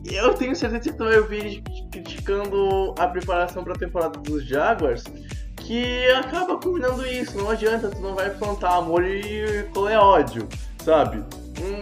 [0.11, 1.61] eu tenho certeza que tu vai ouvir
[1.91, 5.03] criticando a preparação para a temporada dos Jaguars.
[5.55, 10.47] Que acaba combinando isso, não adianta, tu não vai plantar amor e colher ódio,
[10.83, 11.23] sabe?
[11.61, 11.81] Hum,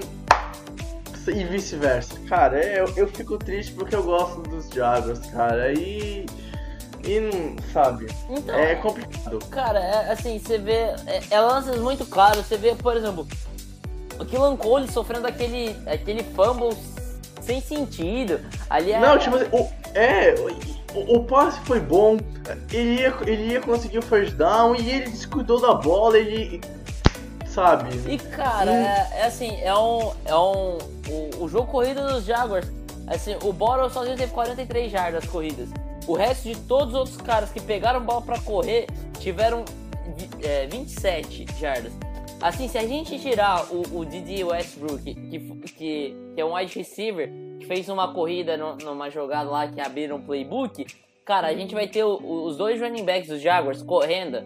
[1.27, 2.19] e vice-versa.
[2.27, 5.73] Cara, eu, eu fico triste porque eu gosto dos Jaguars, cara.
[5.73, 6.25] E.
[7.03, 7.29] E
[7.71, 8.07] sabe?
[8.29, 9.39] Então, é complicado.
[9.49, 10.95] Cara, é, assim, você vê.
[11.05, 12.45] É, é lances muito claros.
[12.45, 13.27] Você vê, por exemplo,
[14.19, 16.75] o Killan Cole sofrendo aquele, aquele fumble
[17.41, 18.39] sem sentido.
[18.69, 18.99] Ali é...
[18.99, 20.35] Não, tipo assim, o, é.
[20.93, 22.17] O, o passe foi bom,
[22.71, 26.61] ele ia, ele ia conseguir o first down e ele descuidou da bola, ele
[27.57, 27.89] sabe?
[28.07, 30.11] E cara, é, é, assim, é um.
[30.25, 30.77] É um.
[31.09, 32.67] O, o, jogo corrido dos Jaguars,
[33.07, 35.69] assim, o Borrow sozinho teve 43 jardas corridas.
[36.05, 38.85] O resto de todos os outros caras que pegaram bola para correr
[39.19, 39.65] tiveram
[40.43, 41.91] é, 27 jardas.
[42.39, 46.77] Assim, se a gente tirar o, o Didi Westbrook, que, que, que é um wide
[46.77, 50.85] receiver, que fez uma corrida no, numa jogada lá que abriram um playbook,
[51.25, 54.43] cara, a gente vai ter o, os dois running backs dos Jaguars correndo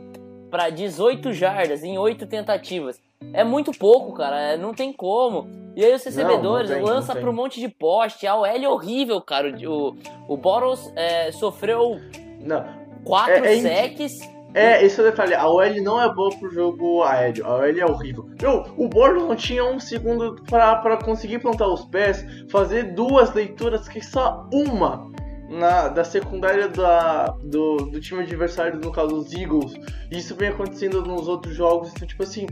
[0.52, 3.00] para 18 jardas em 8 tentativas.
[3.34, 4.40] É muito pouco, cara.
[4.40, 5.48] É, não tem como.
[5.76, 8.28] E aí os recebedores não, não tem, lança para um monte de poste.
[8.28, 9.56] A OL é horrível, cara.
[9.68, 9.96] O,
[10.28, 12.00] o Boros é, sofreu
[12.42, 12.66] não.
[13.06, 14.20] quatro é, é secs.
[14.54, 15.34] É, esse é o detalhe.
[15.34, 17.46] A OL não é boa pro jogo aéreo.
[17.46, 18.30] A OL é horrível.
[18.42, 23.88] Meu, o Boros não tinha um segundo para conseguir plantar os pés, fazer duas leituras,
[23.88, 25.10] que só uma
[25.52, 29.74] na, da secundária da, do, do time adversário, no caso os Eagles.
[30.10, 31.92] Isso vem acontecendo nos outros jogos.
[31.92, 32.48] Então, tipo assim,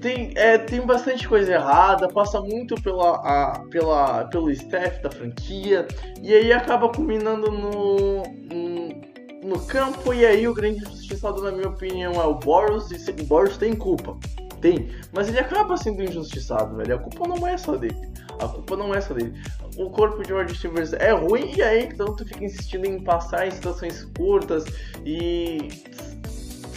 [0.00, 5.86] tem, é, tem bastante coisa errada, passa muito pela, a, pela, pelo staff da franquia,
[6.22, 11.68] e aí acaba culminando no, no, no campo, e aí o grande injustiçado, na minha
[11.68, 14.16] opinião, é o Boros, e o Boros tem culpa.
[14.60, 16.94] Tem, mas ele acaba sendo injustiçado, velho.
[16.94, 18.08] A culpa não é só dele.
[18.40, 19.34] A culpa não é só dele
[19.76, 23.46] o corpo de wide receivers é ruim e aí então tu fica insistindo em passar
[23.46, 24.64] em situações curtas
[25.04, 25.68] e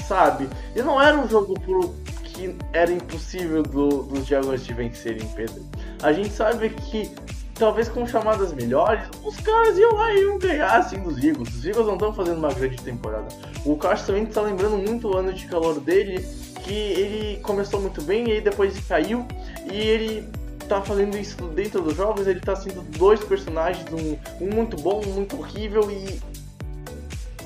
[0.08, 0.48] sabe?
[0.76, 5.64] E não era um jogo pro que era impossível do, dos Jaguars de vencerem, Pedro.
[6.02, 7.12] A gente sabe que
[7.56, 11.50] talvez com chamadas melhores, os caras iam lá e iam ganhar assim dos Eagles.
[11.56, 13.28] Os Eagles não estão fazendo uma grande temporada.
[13.66, 16.24] O Carson também está lembrando muito o ano de calor dele,
[16.64, 19.26] que ele começou muito bem e aí depois caiu
[19.72, 20.30] e ele
[20.68, 25.02] tá fazendo isso dentro dos jogos, ele tá sendo dois personagens, um, um muito bom,
[25.06, 26.20] um muito horrível e.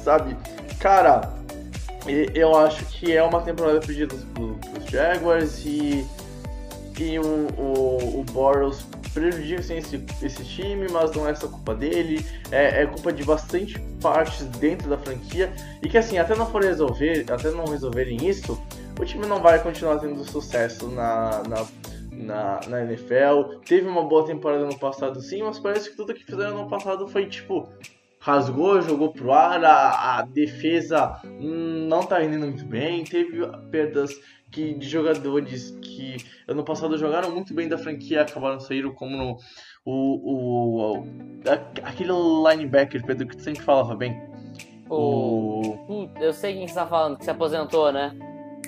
[0.04, 0.36] Sabe?
[0.80, 1.32] Cara,
[2.34, 6.06] eu acho que é uma temporada pedida pros Jaguars e.
[7.00, 11.74] E o, o, o Boros prejudica sim, esse, esse time, mas não é só culpa
[11.74, 15.52] dele, é, é, culpa de bastante partes dentro da franquia.
[15.82, 18.62] E que assim, até não for resolver, até não resolverem isso,
[19.00, 21.66] o time não vai continuar tendo sucesso na, na
[22.22, 23.60] na, na NFL.
[23.66, 27.08] Teve uma boa temporada no passado, sim, mas parece que tudo que fizeram no passado
[27.08, 27.70] foi tipo.
[28.20, 33.40] Rasgou, jogou pro ar, a, a defesa hum, não tá indo muito bem, teve
[33.72, 34.12] perdas
[34.52, 39.38] que, de jogadores que ano passado jogaram muito bem da franquia, acabaram saindo como no,
[39.84, 41.06] o, o, o,
[41.84, 44.22] aquele linebacker, Pedro, que tu sempre falava bem.
[44.88, 45.62] O...
[45.90, 46.12] o...
[46.20, 48.16] Eu sei quem você tá falando, que se aposentou, né?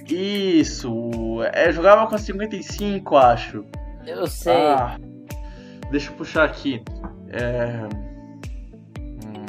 [0.09, 3.63] Isso, é, jogava com 55, acho.
[4.05, 4.53] Eu sei.
[4.53, 4.99] Ah,
[5.91, 6.83] deixa eu puxar aqui.
[7.29, 7.87] É...
[8.99, 9.45] Hum,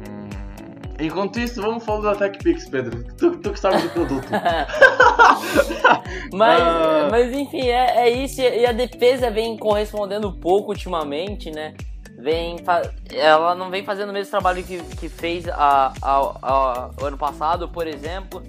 [0.00, 0.28] hum.
[1.00, 3.04] Enquanto isso, vamos falar da TechPix, Pedro.
[3.16, 4.28] Tu, tu que sabe do produto.
[6.32, 7.08] mas, ah.
[7.10, 8.40] mas enfim, é, é isso.
[8.40, 11.74] E a defesa vem correspondendo pouco ultimamente, né?
[12.20, 12.56] Vem,
[13.14, 17.16] ela não vem fazendo o mesmo trabalho que, que fez a, a, a, o ano
[17.16, 18.42] passado, por exemplo.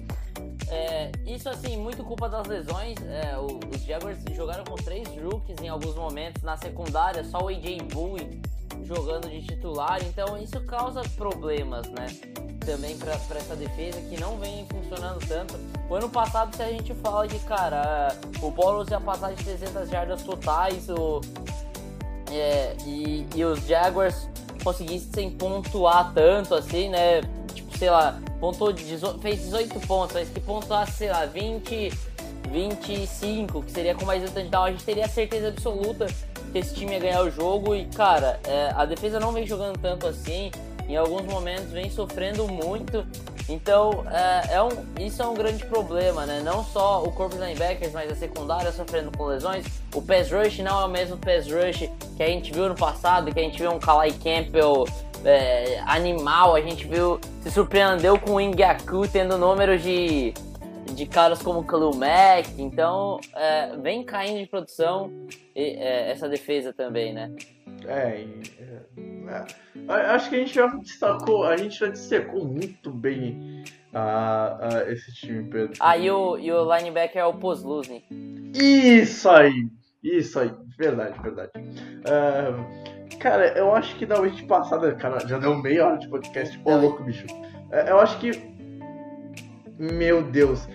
[0.70, 2.96] É, isso assim, muito culpa das lesões.
[3.02, 6.42] É, os Jaguars jogaram com três rookies em alguns momentos.
[6.42, 8.40] Na secundária, só o AJ Bowie
[8.84, 9.98] jogando de titular.
[10.04, 12.06] Então isso causa problemas, né?
[12.64, 15.58] Também para essa defesa que não vem funcionando tanto.
[15.88, 19.88] O ano passado, se a gente fala de cara, o Boros ia passar de 300
[19.88, 21.20] jardas totais o,
[22.30, 24.28] é, e, e os Jaguars
[24.62, 27.22] conseguissem pontuar tanto assim, né?
[27.80, 28.74] Sei lá, pontou,
[29.22, 31.90] fez 18 pontos, mas que pontuasse, sei lá, 20,
[32.50, 36.06] 25, que seria com mais um touchdown, a gente teria certeza absoluta
[36.52, 37.74] que esse time ia ganhar o jogo.
[37.74, 40.50] E, cara, é, a defesa não vem jogando tanto assim.
[40.86, 43.06] em alguns momentos vem sofrendo muito.
[43.48, 46.42] Então, é, é um, isso é um grande problema, né?
[46.44, 49.64] Não só o corpo de linebackers, mas a secundária sofrendo com lesões.
[49.94, 53.32] O pass rush não é o mesmo pass rush que a gente viu no passado,
[53.32, 54.84] que a gente viu um Kalai Campbell
[55.24, 60.32] é, animal, a gente viu, se surpreendeu com o Ingaku tendo números de,
[60.94, 65.10] de caras como Khalil Mack, então é, vem caindo de produção
[65.54, 67.30] e, é, essa defesa também, né?
[67.86, 68.26] É,
[68.58, 69.46] é,
[69.88, 74.90] é, acho que a gente já destacou, a gente já destacou muito bem uh, uh,
[74.90, 75.74] esse time, Pedro.
[75.80, 78.04] Ah, e o, e o linebacker é o Pozluzny.
[78.54, 79.68] Isso aí!
[80.02, 81.50] Isso aí, verdade, verdade.
[81.58, 82.89] Uh,
[83.20, 86.74] cara, eu acho que na vez passada, cara, já deu meia hora de podcast, pô,
[86.74, 87.26] louco, bicho.
[87.86, 88.50] eu acho que.
[89.78, 90.68] Meu Deus.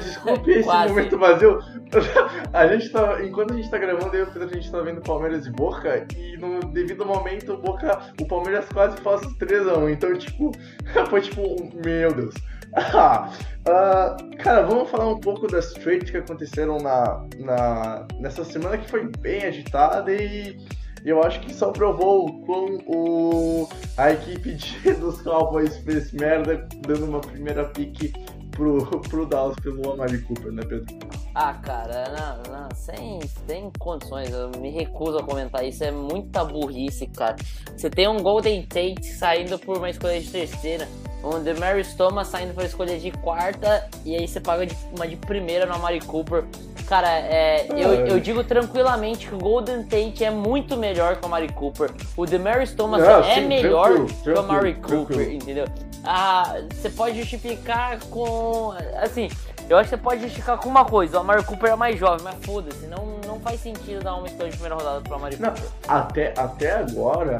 [0.00, 1.60] desculpe esse momento vazio,
[2.52, 4.80] a gente tá, enquanto a gente tá gravando, eu e o Pedro, a gente tá
[4.80, 9.92] vendo Palmeiras e Boca, e no devido momento, o Boca, o Palmeiras quase faz 3x1.
[9.92, 10.52] Então, tipo,
[11.10, 11.42] foi tipo,
[11.84, 12.34] meu Deus.
[12.76, 18.88] uh, cara, vamos falar um pouco das trades que aconteceram na, na, nessa semana que
[18.90, 20.58] foi bem agitada e
[21.04, 27.06] eu acho que só provou com o, a equipe de, dos Cowboys fez merda, dando
[27.06, 28.12] uma primeira pique
[28.58, 30.98] pro, pro Dallas pelo Amari Cooper, né, Pedro?
[31.32, 36.44] Ah, cara, não, não, sem, sem condições, eu me recuso a comentar isso, é muita
[36.44, 37.36] burrice, cara.
[37.76, 40.88] Você tem um Golden Tate saindo por uma escolha de terceira,
[41.22, 45.16] um Demarius Thomas saindo por escolha de quarta, e aí você paga de, uma de
[45.16, 46.44] primeira no Amari Cooper.
[46.88, 51.26] Cara, é, eu, eu digo tranquilamente que o Golden Tate é muito melhor que o
[51.26, 51.90] Amari Cooper.
[52.16, 55.66] O Demarius Thomas não, é sim, melhor tranquilo, que o Amari Cooper, entendeu?
[56.10, 58.72] Ah, você pode justificar com.
[58.96, 59.28] Assim,
[59.68, 62.24] eu acho que você pode justificar com uma coisa, o Amari Cooper é mais jovem,
[62.24, 65.62] mas foda-se, não, não faz sentido dar uma escolha de primeira rodada pro Amari Cooper.
[65.86, 67.38] Até, até agora,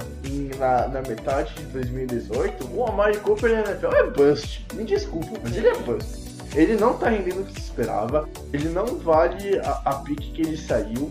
[0.58, 4.66] na, na metade de 2018, o Amari Cooper na NFL é bust.
[4.74, 6.28] Me desculpa, mas ele é bust.
[6.54, 10.42] Ele não tá rendendo o que se esperava, ele não vale a, a pique que
[10.42, 11.10] ele saiu.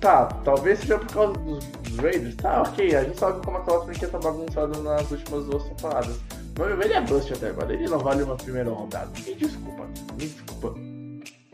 [0.00, 3.84] Tá, talvez seja por causa dos, dos Raiders, tá, ok, a gente sabe como aquela
[3.84, 6.18] franquia tá bagunçada nas últimas duas temporadas.
[6.58, 9.10] Mas ele é bust até agora, ele não vale uma primeira rodada.
[9.26, 10.74] Me desculpa, me desculpa.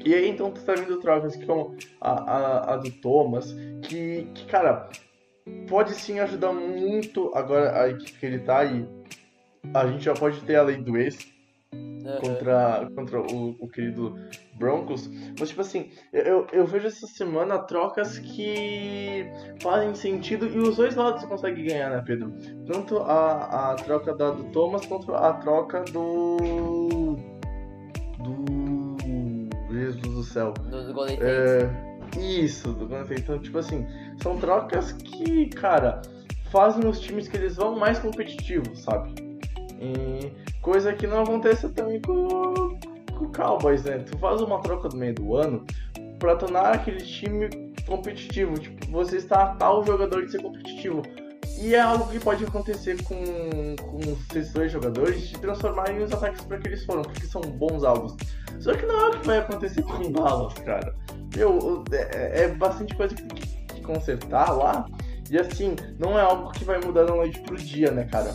[0.04, 4.46] E aí então tu tá vindo trocas como a, a, a do Thomas, que, que,
[4.46, 4.88] cara,
[5.68, 8.86] pode sim ajudar muito agora a equipe que ele tá aí.
[9.74, 11.18] A gente já pode ter a lei do ex,
[12.20, 14.14] contra, contra o, o querido
[14.54, 15.08] Broncos.
[15.38, 19.26] Mas, tipo assim, eu, eu vejo essa semana trocas que
[19.60, 22.32] fazem sentido e os dois lados conseguem ganhar, né, Pedro?
[22.66, 27.16] Tanto a, a troca da, do Thomas quanto a troca do.
[28.18, 28.58] do.
[29.70, 30.52] Jesus do céu.
[30.52, 31.70] Do, Golden é,
[32.18, 33.86] Isso, do Golden Então, tipo assim,
[34.22, 36.00] são trocas que, cara,
[36.50, 39.14] fazem os times que eles vão mais competitivos, sabe?
[39.80, 42.78] E Coisa que não acontece também com,
[43.16, 43.98] com o Cowboys, né?
[43.98, 45.64] Tu faz uma troca no meio do ano
[46.18, 47.48] para tornar aquele time
[47.86, 48.58] competitivo.
[48.58, 51.02] Tipo, você está tal jogador de ser competitivo.
[51.60, 53.16] E é algo que pode acontecer com,
[53.84, 53.98] com
[54.38, 58.16] esses dois jogadores de transformarem os ataques para que eles foram, porque são bons alvos.
[58.60, 60.94] Só que não é o que vai acontecer com o Dallas, cara.
[61.36, 64.86] Meu, é, é bastante coisa que consertar lá.
[65.30, 68.34] E assim, não é algo que vai mudar da noite pro dia, né, cara?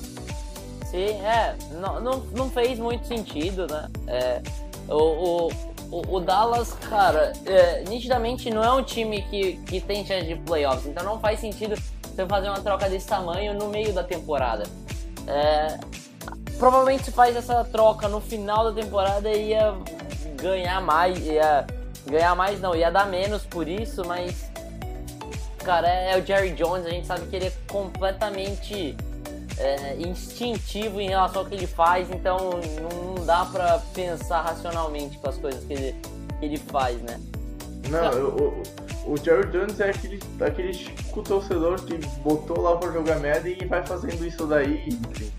[0.93, 3.89] Sim, é, não, não, não fez muito sentido, né?
[4.05, 4.41] É,
[4.87, 5.49] o,
[5.89, 10.35] o, o, Dallas, cara, é, nitidamente não é um time que, que tem chance de
[10.35, 14.65] playoffs, então não faz sentido você fazer uma troca desse tamanho no meio da temporada.
[15.27, 15.79] É,
[16.59, 19.73] provavelmente se faz essa troca no final da temporada ia
[20.35, 21.65] ganhar mais, ia
[22.05, 24.51] ganhar mais não, ia dar menos por isso, mas
[25.65, 28.95] cara, é, é o Jerry Jones, a gente sabe que ele é completamente
[29.57, 35.29] é, instintivo em relação ao que ele faz, então não dá pra pensar racionalmente com
[35.29, 35.95] as coisas que ele,
[36.39, 37.19] que ele faz, né?
[37.89, 38.63] Não, o,
[39.05, 43.65] o, Jerry Jones é aquele, aquele chico torcedor que botou lá pra jogar merda e
[43.65, 45.31] vai fazendo isso daí, enfim.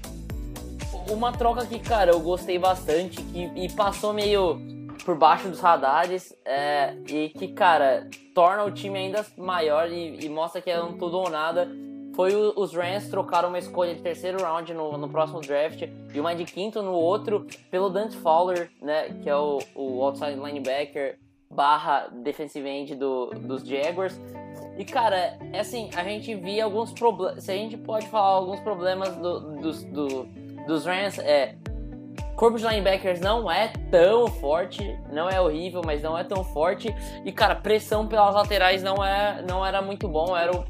[1.10, 4.60] Uma troca que, cara, eu gostei bastante que, e passou meio
[5.04, 10.28] por baixo dos radares é, e que, cara, torna o time ainda maior e, e
[10.28, 11.68] mostra que é um tudo ou nada
[12.14, 16.20] foi o, os Rams trocaram uma escolha de terceiro round no, no próximo draft e
[16.20, 21.18] uma de quinto no outro pelo Dante Fowler, né, que é o, o outside linebacker
[21.50, 24.18] barra defensive end do, dos Jaguars.
[24.76, 27.44] E cara, é assim, a gente via alguns problemas.
[27.44, 30.24] Se a gente pode falar alguns problemas do, dos, do,
[30.66, 31.56] dos Rams, é.
[32.36, 36.92] Corpo de linebackers não é tão forte, não é horrível, mas não é tão forte.
[37.24, 40.64] E cara, pressão pelas laterais não, é, não era muito bom, era o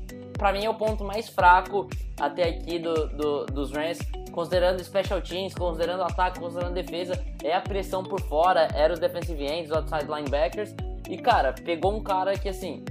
[0.45, 1.88] para mim é o ponto mais fraco
[2.20, 3.99] até aqui do, do, dos Rams,
[4.30, 9.42] considerando special teams, considerando ataque, considerando defesa, é a pressão por fora, era os defensive
[9.42, 10.74] ends, os outside linebackers.
[11.09, 12.84] E cara, pegou um cara que assim,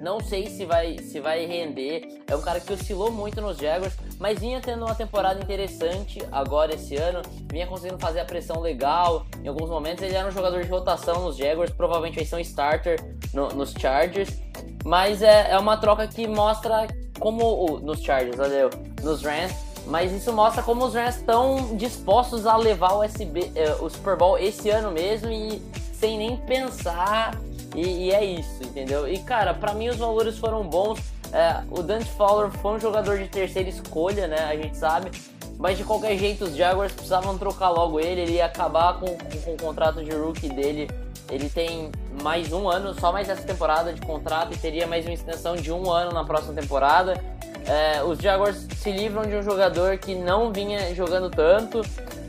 [0.00, 2.22] não sei se vai, se vai render.
[2.26, 6.74] É um cara que oscilou muito nos Jaguars, mas vinha tendo uma temporada interessante agora
[6.74, 7.20] esse ano.
[7.52, 9.26] Vinha conseguindo fazer a pressão legal.
[9.44, 12.40] Em alguns momentos ele era um jogador de rotação nos Jaguars, provavelmente vai ser um
[12.40, 12.98] starter
[13.34, 14.40] no, nos Chargers.
[14.84, 16.86] Mas é, é uma troca que mostra
[17.18, 17.78] como.
[17.80, 18.70] nos Chargers, valeu.
[19.02, 19.54] Nos Rams.
[19.86, 24.16] Mas isso mostra como os Rams estão dispostos a levar o, SB, eh, o Super
[24.16, 25.60] Bowl esse ano mesmo e
[25.92, 27.36] sem nem pensar
[27.74, 29.08] e, e, é isso, entendeu?
[29.08, 31.00] E cara, para mim os valores foram bons.
[31.32, 34.44] É, o Dante Fowler foi um jogador de terceira escolha, né?
[34.44, 35.10] A gente sabe.
[35.58, 38.20] Mas de qualquer jeito, os Jaguars precisavam trocar logo ele.
[38.20, 40.88] Ele ia acabar com, com, com o contrato de rookie dele.
[41.30, 41.90] Ele tem
[42.22, 45.72] mais um ano, só mais essa temporada de contrato e teria mais uma extensão de
[45.72, 47.20] um ano na próxima temporada.
[47.66, 51.80] É, os Jaguars se livram de um jogador que não vinha jogando tanto,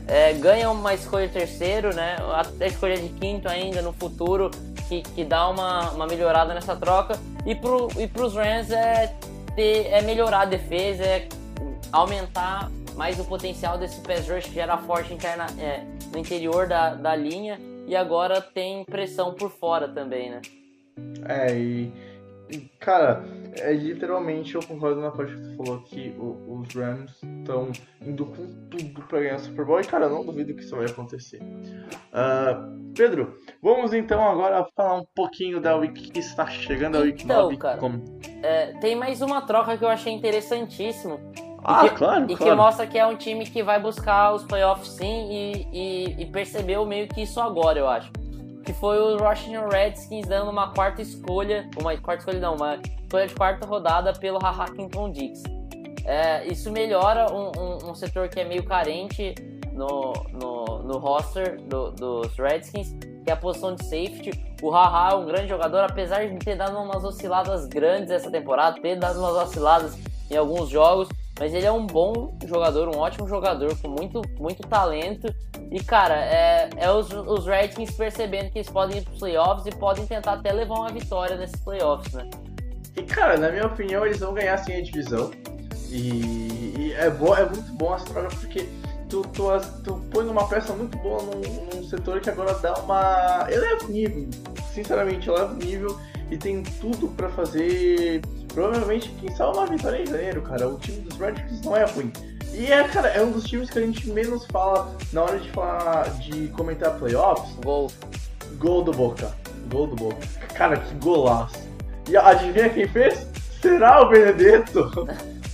[0.06, 2.16] é, ganham uma escolha terceiro, né?
[2.60, 4.50] A escolha de quinto ainda no futuro
[4.88, 7.18] que, que dá uma, uma melhorada nessa troca.
[7.44, 7.52] E,
[8.00, 9.14] e pros Rams é,
[9.56, 11.28] ter, é melhorar a defesa, é
[11.90, 15.82] aumentar mais o potencial desse pass rush que era forte interna, é,
[16.12, 20.42] no interior da, da linha e agora tem pressão por fora também, né?
[21.28, 21.92] É, e
[22.78, 23.24] Cara,
[23.56, 27.72] é literalmente eu concordo na parte que tu falou que o, os Rams estão
[28.02, 30.86] indo com tudo para ganhar o Super Bowl e, cara, não duvido que isso vai
[30.86, 31.40] acontecer.
[31.42, 37.24] Uh, Pedro, vamos então agora falar um pouquinho da Week que está chegando, a Week
[37.24, 37.56] então, 9.
[37.56, 38.04] Cara, como...
[38.42, 41.18] é, tem mais uma troca que eu achei interessantíssimo.
[41.64, 42.52] Ah, que, claro, E claro.
[42.52, 46.26] que mostra que é um time que vai buscar os playoffs sim e, e, e
[46.26, 48.10] percebeu meio que isso agora, eu acho
[48.64, 53.26] que foi o Washington Redskins dando uma quarta escolha, uma quarta escolha não, uma escolha
[53.26, 55.42] de quarta rodada pelo Hackington Dix.
[56.06, 59.34] É, isso melhora um, um, um, setor que é meio carente
[59.72, 62.94] no, no, no roster do, dos Redskins,
[63.24, 64.30] que é a posição de safety.
[64.62, 68.80] O Haha é um grande jogador, apesar de ter dado umas osciladas grandes essa temporada,
[68.80, 69.96] ter dado umas osciladas
[70.30, 71.08] em alguns jogos,
[71.38, 75.34] mas ele é um bom jogador, um ótimo jogador, com muito, muito talento.
[75.70, 79.66] E, cara, é, é os, os Redskins percebendo que eles podem ir para os playoffs
[79.66, 82.28] e podem tentar até levar uma vitória nesses playoffs, né?
[82.96, 85.32] E, cara, na minha opinião, eles vão ganhar sim a divisão.
[85.90, 88.68] E, e é, bom, é muito bom essa troca porque
[89.08, 89.44] tu, tu,
[89.82, 91.40] tu põe uma peça muito boa num,
[91.74, 93.46] num setor que agora dá uma.
[93.50, 94.28] eleva o nível.
[94.72, 95.98] Sinceramente, eleva o nível
[96.30, 98.22] e tem tudo para fazer
[98.54, 100.68] provavelmente, quem sabe uma vitória em janeiro, cara.
[100.68, 102.10] O time dos Redskins não é ruim.
[102.52, 105.50] E é, cara, é um dos times que a gente menos fala na hora de
[105.50, 107.52] falar, de comentar playoffs.
[107.64, 107.90] Gol.
[108.58, 109.34] Gol do Boca.
[109.70, 110.26] Gol do Boca.
[110.54, 111.56] Cara, que golaço.
[112.08, 113.26] E adivinha quem fez?
[113.60, 115.08] Será o Benedetto?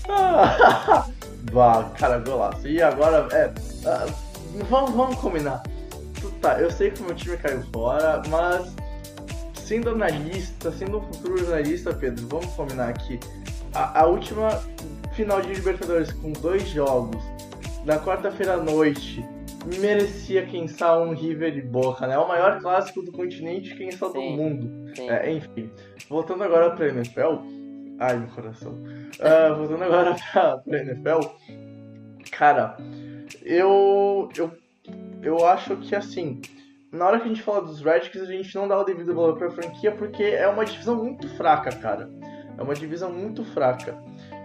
[1.52, 2.68] bah, cara, golaço.
[2.68, 3.46] E agora, é.
[3.48, 5.62] Uh, vamos, vamos combinar.
[6.42, 8.74] Tá, eu sei que o meu time caiu fora, mas
[9.70, 13.20] sendo analista, sendo um futuro jornalista, Pedro, vamos combinar aqui.
[13.72, 14.50] A, a última
[15.12, 17.22] final de Libertadores com dois jogos,
[17.84, 19.24] na quarta-feira à noite,
[19.78, 22.14] merecia, quem sabe, um River e Boca, né?
[22.14, 24.92] É o maior clássico do continente, quem sabe do mundo.
[24.98, 25.70] É, enfim,
[26.08, 27.36] voltando agora pra NFL.
[28.00, 28.72] Ai, meu coração.
[28.72, 31.20] Uh, voltando agora pra, pra NFL.
[32.32, 32.76] Cara,
[33.44, 34.50] eu, eu,
[35.22, 36.40] eu acho que assim
[36.92, 39.36] na hora que a gente fala dos Redskins, a gente não dá o devido valor
[39.36, 42.10] pra franquia porque é uma divisão muito fraca, cara.
[42.58, 43.96] É uma divisão muito fraca.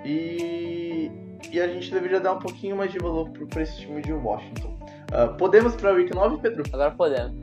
[0.05, 1.11] E,
[1.51, 4.77] e a gente deveria dar um pouquinho mais de valor pra esse time de Washington.
[5.11, 6.63] Uh, podemos pra Week 9, Pedro?
[6.71, 7.35] Agora podemos.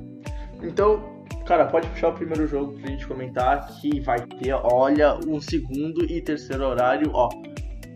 [0.63, 1.03] Então,
[1.47, 5.41] cara, pode puxar o primeiro jogo pra gente comentar que vai ter, olha, o um
[5.41, 7.29] segundo e terceiro horário, ó,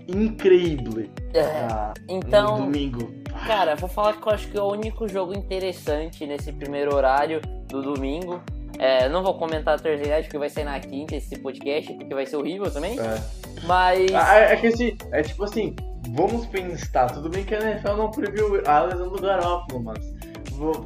[0.08, 1.08] incrível.
[1.32, 3.12] É, ah, então, domingo.
[3.46, 7.40] Cara, vou falar que eu acho que é o único jogo interessante nesse primeiro horário
[7.68, 8.42] do domingo.
[8.76, 12.12] É, não vou comentar a Thursday Night porque vai sair na quinta esse podcast, porque
[12.12, 12.98] vai ser horrível também.
[12.98, 13.22] É.
[13.64, 14.12] Mas.
[14.12, 15.76] Ah, é, é que assim, é tipo assim,
[16.08, 20.16] vamos pensar, tudo bem que a NFL não previu a lesão do Garópolo, mas.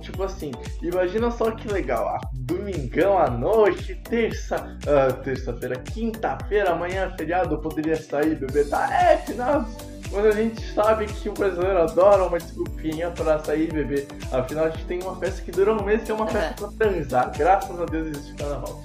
[0.01, 0.51] Tipo assim,
[0.83, 7.95] imagina só que legal, domingão à noite, terça, uh, terça-feira, quinta-feira, amanhã feriado, eu poderia
[7.95, 8.93] sair beber, tá?
[8.93, 9.65] É, final
[10.11, 14.09] quando a gente sabe que o brasileiro adora uma desculpinha para sair e beber.
[14.33, 16.69] Afinal, a gente tem uma festa que dura um mês, que é uma festa pra
[16.79, 17.33] transar.
[17.37, 18.83] Graças a Deus existe carnaval.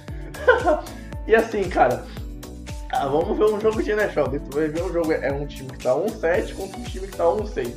[1.26, 2.04] e assim, cara,
[2.92, 4.24] ah, vamos ver um jogo de NFL.
[4.24, 7.16] Tu vai ver um jogo, é um time que tá 1-7 contra um time que
[7.16, 7.72] tá 1-6.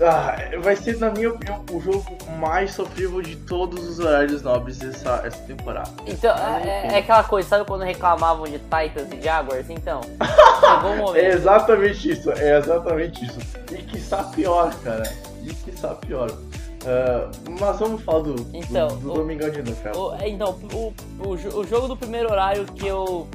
[0.00, 2.04] Ah, vai ser, na minha opinião, o jogo
[2.38, 5.90] mais sofrível de todos os horários nobres dessa essa temporada.
[6.06, 9.70] Então, é, é, aquela coisa, sabe quando reclamavam de Titans e Jaguars?
[9.70, 11.24] Então, chegou o momento.
[11.24, 13.38] É exatamente isso, é exatamente isso.
[13.72, 15.10] E que está pior, cara.
[15.42, 16.30] E que está pior.
[16.30, 20.14] Uh, mas vamos falar do, então, do, do o, Domingão de NFL.
[20.20, 23.26] É, então, o, o, o jogo do primeiro horário que eu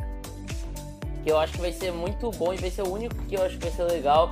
[1.23, 3.43] que eu acho que vai ser muito bom e vai ser o único que eu
[3.43, 4.31] acho que vai ser legal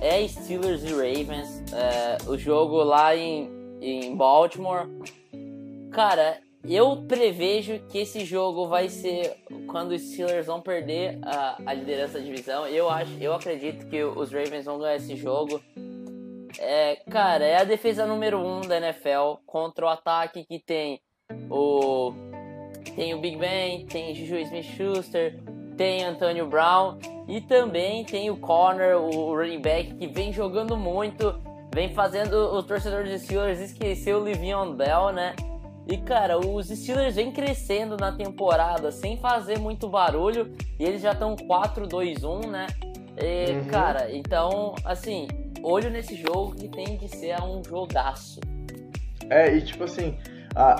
[0.00, 1.62] é Steelers e Ravens.
[1.72, 4.86] É, o jogo lá em, em Baltimore.
[5.92, 9.36] Cara, eu prevejo que esse jogo vai ser
[9.66, 12.66] quando os Steelers vão perder a, a liderança da divisão.
[12.66, 15.62] Eu acho, eu acredito que os Ravens vão ganhar esse jogo.
[16.58, 21.00] É, cara, é a defesa número um da NFL contra o ataque que tem
[21.50, 22.12] o
[22.94, 25.38] tem o Big Ben, tem Juju Smith-Schuster,
[25.78, 26.98] tem Antonio Brown
[27.28, 31.40] e também tem o corner, o running back que vem jogando muito,
[31.72, 35.34] vem fazendo o torcedor dos Steelers esquecer o Livion Bell, né?
[35.86, 41.12] E cara, os Steelers vem crescendo na temporada sem fazer muito barulho e eles já
[41.12, 42.66] estão 4-2-1, né?
[43.16, 43.64] E, uhum.
[43.66, 45.28] Cara, então, assim,
[45.62, 48.40] olho nesse jogo que tem de ser um jogaço.
[49.30, 50.16] É, e tipo assim,
[50.54, 50.76] a,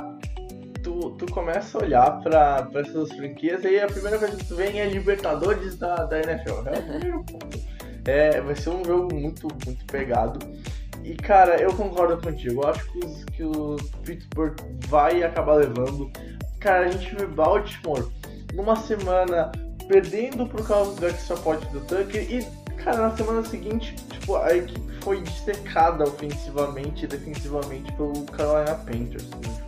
[0.89, 4.77] tu, tu começa a olhar pra, essas franquias e a primeira coisa que tu vê
[4.79, 6.67] é Libertadores da, da NFL.
[6.67, 7.25] É o.
[8.07, 10.39] É, vai ser um jogo muito, muito pegado.
[11.05, 12.63] E cara, eu concordo contigo.
[12.63, 16.11] Eu acho que, os, que o Pittsburgh vai acabar levando.
[16.59, 18.11] Cara, a gente vê Baltimore
[18.55, 19.53] numa semana
[19.87, 22.45] perdendo por causa do extra point do Tucker e,
[22.77, 29.29] cara, na semana seguinte, tipo, a equipe foi dissecada ofensivamente e defensivamente pelo Carolina Panthers.
[29.31, 29.68] Né?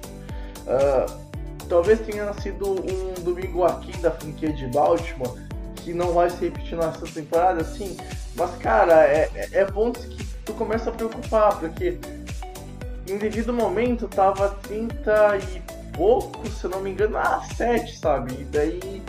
[0.71, 5.37] Uh, talvez tenha sido um domingo aqui da franquia de Baltimore,
[5.77, 7.97] que não vai se repetir nessa temporada, sim.
[8.37, 11.99] Mas, cara, é, é, pontos que tu começa a preocupar, porque
[13.09, 15.63] em devido momento tava 30 e
[15.97, 18.35] pouco, se eu não me engano, a ah, 7, sabe?
[18.41, 19.03] E daí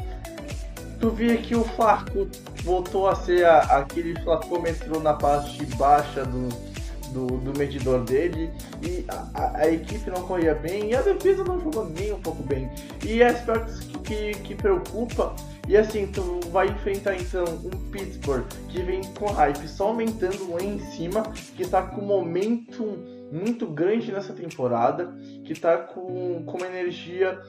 [0.99, 2.27] tu via que o Flaco
[2.63, 6.70] voltou a ser a, aquele flacômetro na parte baixa do
[7.11, 8.49] do, do medidor dele
[8.81, 12.43] e a, a, equipe não corria bem e a defesa não jogou nem um pouco
[12.43, 12.69] bem.
[13.05, 15.35] E aspectos que, que, que preocupa.
[15.67, 20.61] E assim, tu vai enfrentar então um Pittsburgh que vem com hype só aumentando lá
[20.61, 21.23] em cima,
[21.55, 22.83] que tá com momento
[23.31, 25.13] muito grande nessa temporada,
[25.45, 27.39] que tá com, com uma energia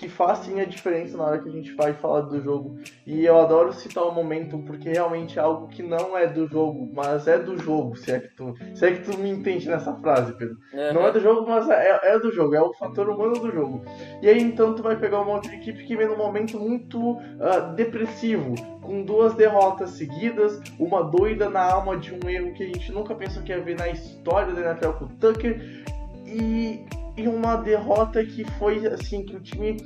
[0.00, 2.78] que faz sim a diferença na hora que a gente vai falar do jogo.
[3.06, 6.90] E eu adoro citar o momento porque realmente é algo que não é do jogo,
[6.94, 9.94] mas é do jogo, se é que tu, se é que tu me entende nessa
[9.96, 10.56] frase, Pedro.
[10.72, 10.94] Uhum.
[10.94, 13.84] Não é do jogo, mas é, é, do jogo, é o fator humano do jogo.
[14.22, 17.74] E aí então tu vai pegar uma outra equipe que vem num momento muito uh,
[17.76, 22.90] depressivo, com duas derrotas seguidas, uma doida na alma de um erro que a gente
[22.90, 25.84] nunca pensou que ia ver na história da NFL com o Tucker.
[26.26, 26.86] E
[27.28, 29.76] uma derrota que foi assim, que o time,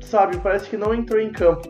[0.00, 1.68] sabe, parece que não entrou em campo.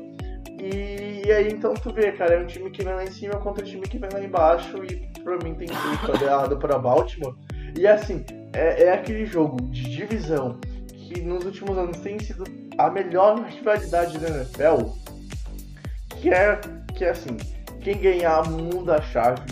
[0.61, 3.35] E, e aí então tu vê, cara, é um time que vem lá em cima
[3.37, 5.69] contra um time que vem lá embaixo e pra mim tem
[6.07, 7.35] tudo errado para Baltimore.
[7.77, 10.59] E assim, é, é aquele jogo de divisão
[10.89, 12.45] que nos últimos anos tem sido
[12.79, 14.91] a melhor rivalidade da NFL,
[16.21, 16.61] que é,
[16.95, 17.37] que é assim,
[17.81, 19.43] quem ganhar muda a chave,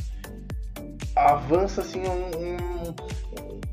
[1.14, 2.94] avança assim um, um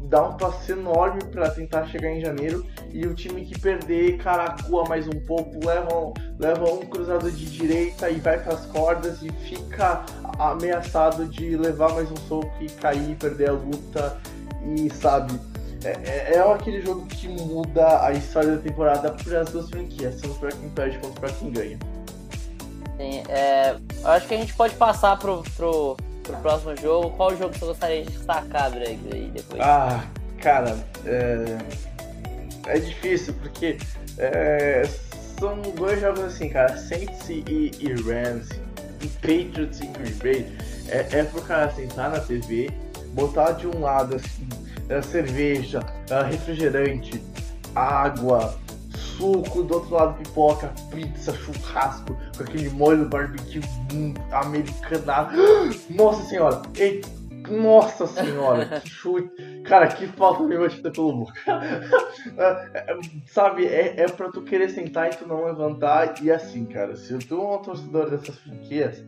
[0.10, 4.84] dá um passo enorme para tentar chegar em janeiro e o time que perder caracua
[4.89, 9.30] mais um pouco, leva, leva um cruzado de direita e vai para as cordas e
[9.47, 10.03] fica
[10.39, 14.18] ameaçado de levar mais um soco e cair, perder a luta
[14.66, 15.39] e sabe.
[15.84, 20.20] É, é, é aquele jogo que muda a história da temporada para as duas franquias,
[20.20, 21.80] tanto para quem perde quanto para quem ganha.
[22.97, 25.95] Sim, é, acho que a gente pode passar pro, pro
[26.30, 29.62] pro próximo jogo, qual jogo você gostaria de destacar, Breg, aí depois?
[29.62, 30.04] Ah,
[30.40, 31.58] cara, é,
[32.68, 33.78] é difícil, porque
[34.18, 34.88] é...
[35.40, 38.50] são dois jogos assim, cara, Saints e, e Rams,
[39.02, 40.58] e Patriots e Green Bay,
[40.88, 42.70] é, é pro cara sentar na TV,
[43.14, 44.48] botar de um lado assim,
[45.04, 45.80] cerveja,
[46.30, 47.22] refrigerante,
[47.76, 48.56] água,
[49.20, 53.62] suco, do outro lado pipoca, pizza, churrasco, com aquele molho barbecue
[53.94, 55.36] hum, americanado.
[55.90, 56.62] Nossa senhora!
[56.78, 57.02] Ei,
[57.50, 59.30] nossa senhora, que chute.
[59.64, 61.34] Cara, que falta de batida pelo boca.
[62.38, 66.22] É, é, sabe, é, é pra tu querer sentar e tu não levantar.
[66.22, 69.04] E assim, cara, se tu é um torcedor dessas franquias,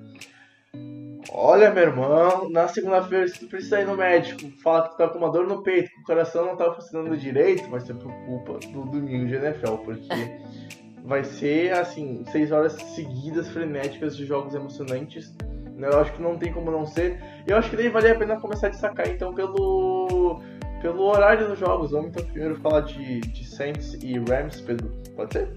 [1.29, 5.07] Olha, meu irmão, na segunda-feira, se tu precisa ir no médico, fala que tu tá
[5.07, 8.11] com uma dor no peito, que o coração não tá funcionando direito, vai ser por
[8.25, 10.07] culpa do domingo de NFL, porque
[11.05, 15.35] vai ser, assim, seis horas seguidas frenéticas de jogos emocionantes
[15.75, 15.87] Né?
[15.87, 17.19] Eu acho que não tem como não ser.
[17.47, 20.41] E eu acho que daí vale a pena começar a destacar então pelo
[20.81, 21.91] pelo horário dos jogos.
[21.91, 24.91] Vamos então primeiro falar de, de Saints e Rams, Pedro.
[25.15, 25.53] Pode ser?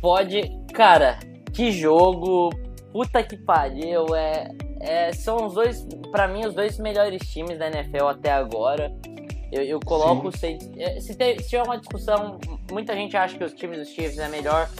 [0.00, 0.42] Pode.
[0.72, 1.18] Cara,
[1.52, 2.50] que jogo.
[2.96, 4.16] Puta que pariu.
[4.16, 4.48] É,
[4.80, 8.90] é, são os dois, para mim, os dois melhores times da NFL até agora.
[9.52, 10.66] Eu, eu coloco os Saints.
[10.78, 12.40] É, se, tem, se tiver uma discussão,
[12.70, 14.70] muita gente acha que os times dos Chiefs é melhor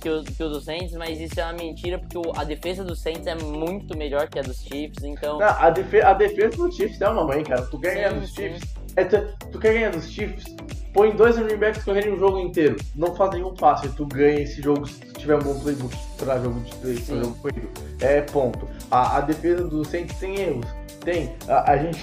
[0.00, 2.82] que o, que o dos Saints, mas isso é uma mentira, porque o, a defesa
[2.82, 5.38] dos Saints é muito melhor que a dos Chiefs, então...
[5.38, 7.66] Não, a, defe a defesa dos Chiefs é uma mãe, cara.
[7.66, 8.62] Tu ganha dos Chiefs,
[8.96, 9.18] é, tu,
[9.52, 10.56] tu quer ganhar dos Chiefs,
[10.92, 12.76] põe dois running backs correndo o jogo inteiro.
[12.94, 16.38] Não faz nenhum passe, tu ganha esse jogo se tu tiver um bom playbook pra
[16.38, 17.68] jogo de pra jogo corrido.
[18.00, 18.68] É ponto.
[18.90, 20.66] A, a defesa do Saints tem erros.
[21.04, 21.34] Tem.
[21.48, 22.00] A, a gente.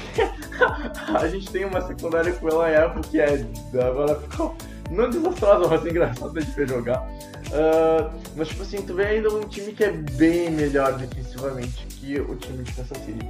[1.13, 3.45] a gente tem uma secundária com ela Apple que é.
[3.73, 4.55] Agora ficou.
[4.91, 7.01] Não desastrosa, mas engraçado de ver jogar.
[7.47, 12.19] Uh, mas tipo assim, tu vê ainda um time que é bem melhor defensivamente que
[12.19, 13.27] o time de Kansas City.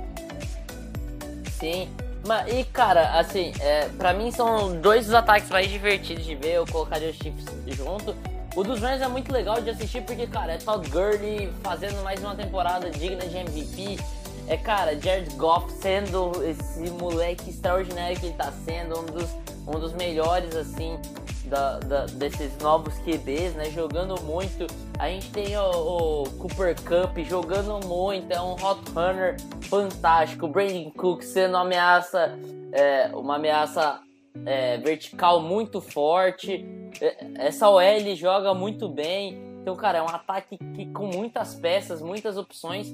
[1.60, 1.90] Sim,
[2.26, 6.54] mas, e cara, assim, é, pra mim são dois dos ataques mais divertidos de ver,
[6.54, 8.16] eu colocaria os Chiefs junto.
[8.56, 12.22] O dos Rams é muito legal de assistir porque, cara, é Todd Gurley fazendo mais
[12.22, 14.00] uma temporada digna de MVP.
[14.48, 19.30] É, cara, Jared Goff sendo esse moleque extraordinário que ele tá sendo, um dos,
[19.68, 21.00] um dos melhores, assim,
[21.46, 23.66] da, da, desses novos QBs, né?
[23.72, 24.68] Jogando muito.
[24.98, 30.48] A gente tem o, o, Cooper Cup jogando muito, é um hot runner fantástico.
[30.48, 32.38] Brandon Cook sendo uma ameaça,
[32.72, 34.00] é, uma ameaça
[34.46, 36.66] é, vertical muito forte.
[37.02, 39.55] É, essa OL joga muito bem.
[39.66, 42.94] Então, cara, é um ataque que, com muitas peças, muitas opções.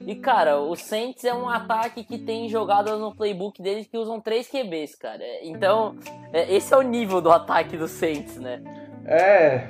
[0.00, 4.20] E, cara, o Saints é um ataque que tem jogado no playbook deles que usam
[4.20, 5.22] três QBs, cara.
[5.44, 5.94] Então,
[6.32, 8.60] é, esse é o nível do ataque do Saints, né?
[9.06, 9.68] É.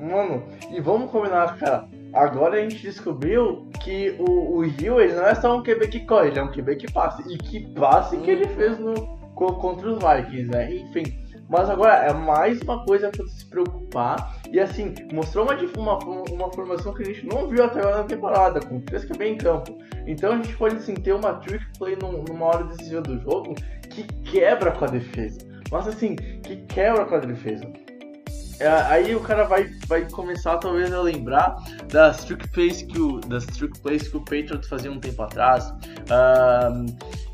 [0.00, 1.86] Mano, e vamos combinar, cara.
[2.14, 6.00] Agora a gente descobriu que o, o Rio, ele não é só um QB que
[6.06, 7.22] corre, ele é um QB que passa.
[7.30, 8.94] E que passe que ele fez no,
[9.34, 10.74] contra os Vikings, né?
[10.74, 11.21] Enfim.
[11.48, 14.36] Mas agora é mais uma coisa para se preocupar.
[14.50, 18.04] E assim, mostrou uma, uma, uma formação que a gente não viu até agora na
[18.04, 19.76] temporada, com três que bem em campo.
[20.06, 23.54] Então a gente pode assim, ter uma trick play numa hora decisiva do jogo
[23.90, 25.40] que quebra com a defesa.
[25.70, 27.70] Mas assim, que quebra com a defesa.
[28.60, 31.56] É, aí o cara vai, vai começar talvez a lembrar
[31.90, 35.72] das trick plays que o, das trick plays que o Patriots fazia um tempo atrás.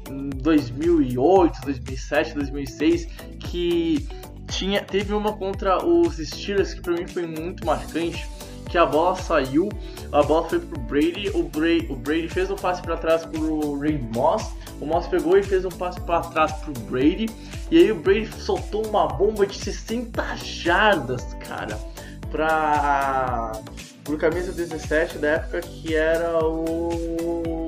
[0.08, 3.06] 2008, 2007, 2006,
[3.40, 4.08] que
[4.48, 8.26] tinha, teve uma contra os Steelers que para mim foi muito marcante,
[8.68, 9.68] que a bola saiu,
[10.12, 13.78] a bola foi pro Brady, o Brady, o Brady fez um passe para trás pro
[13.78, 17.26] Ray Moss, o Moss pegou e fez um passe para trás pro Brady,
[17.70, 21.78] e aí o Brady soltou uma bomba de 60 jardas, cara,
[22.30, 23.52] pra
[24.04, 27.67] pro camisa 17 da época que era o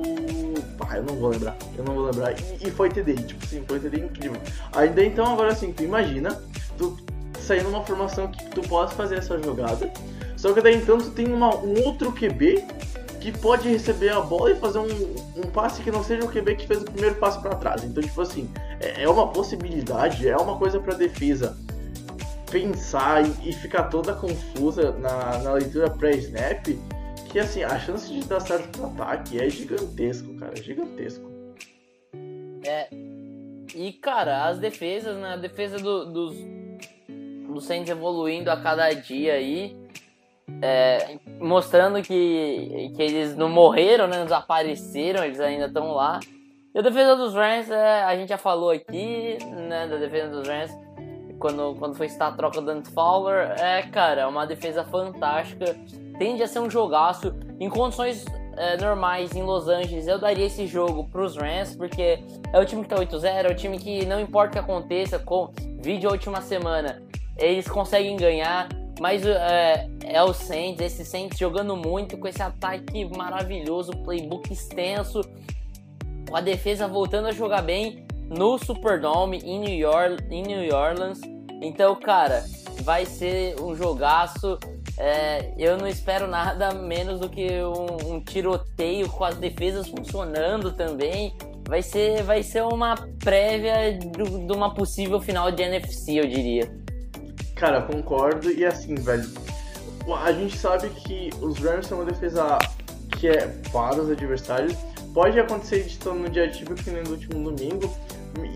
[0.93, 2.33] eu não vou lembrar, eu não vou lembrar.
[2.33, 4.41] E, e foi TD, tipo assim, foi TD incrível.
[4.73, 6.41] Ainda então, agora assim, tu imagina,
[6.77, 6.97] tu
[7.39, 9.91] sair numa formação que tu possa fazer essa jogada,
[10.37, 12.63] só que daí então tu tem uma, um outro QB
[13.19, 16.55] que pode receber a bola e fazer um, um passe que não seja o QB
[16.55, 17.83] que fez o primeiro passe para trás.
[17.83, 21.55] Então, tipo assim, é, é, uma possibilidade, é uma coisa para defesa
[22.49, 26.67] pensar e, e, ficar toda confusa na, na leitura pré-snap
[27.31, 31.31] que assim, a chance de dar certo pro ataque é gigantesco, cara, é gigantesco.
[32.65, 32.87] É.
[33.73, 35.33] E, cara, as defesas, né?
[35.33, 36.35] A defesa do, dos,
[37.47, 39.79] do Saints evoluindo a cada dia aí.
[40.61, 44.23] É, mostrando que, que eles não morreram, né?
[44.23, 46.19] Desapareceram, eles ainda estão lá.
[46.75, 49.87] E a defesa dos Rams, é, a gente já falou aqui, né?
[49.87, 50.71] Da defesa dos Rams,
[51.39, 53.51] quando, quando foi citar a troca do Dante Fowler.
[53.57, 55.77] É, cara, é uma defesa fantástica
[56.17, 57.33] tende a ser um jogaço.
[57.59, 58.25] Em condições
[58.57, 62.19] é, normais em Los Angeles, eu daria esse jogo pros Rams, porque
[62.53, 65.19] é o time que tá 8-0, é o time que não importa o que aconteça,
[65.19, 65.51] com
[65.81, 67.01] vídeo a última semana,
[67.37, 68.69] eles conseguem ganhar.
[68.99, 75.21] Mas é, é o Saints, esse Saints jogando muito, com esse ataque maravilhoso, playbook extenso,
[76.29, 81.19] com a defesa voltando a jogar bem no Superdome em New, York, em New Orleans.
[81.61, 82.45] Então, cara,
[82.83, 84.59] vai ser um jogaço.
[84.97, 90.71] É, eu não espero nada menos do que um, um, tiroteio com as defesas funcionando
[90.71, 91.33] também.
[91.67, 96.69] Vai ser, vai ser uma prévia de uma possível final de NFC, eu diria.
[97.55, 98.51] Cara, concordo.
[98.51, 99.29] E assim, velho,
[100.21, 102.57] a gente sabe que os Rams são uma defesa
[103.19, 104.75] que é para os adversários.
[105.13, 107.93] Pode acontecer de estar no dia ativo que nem no último domingo,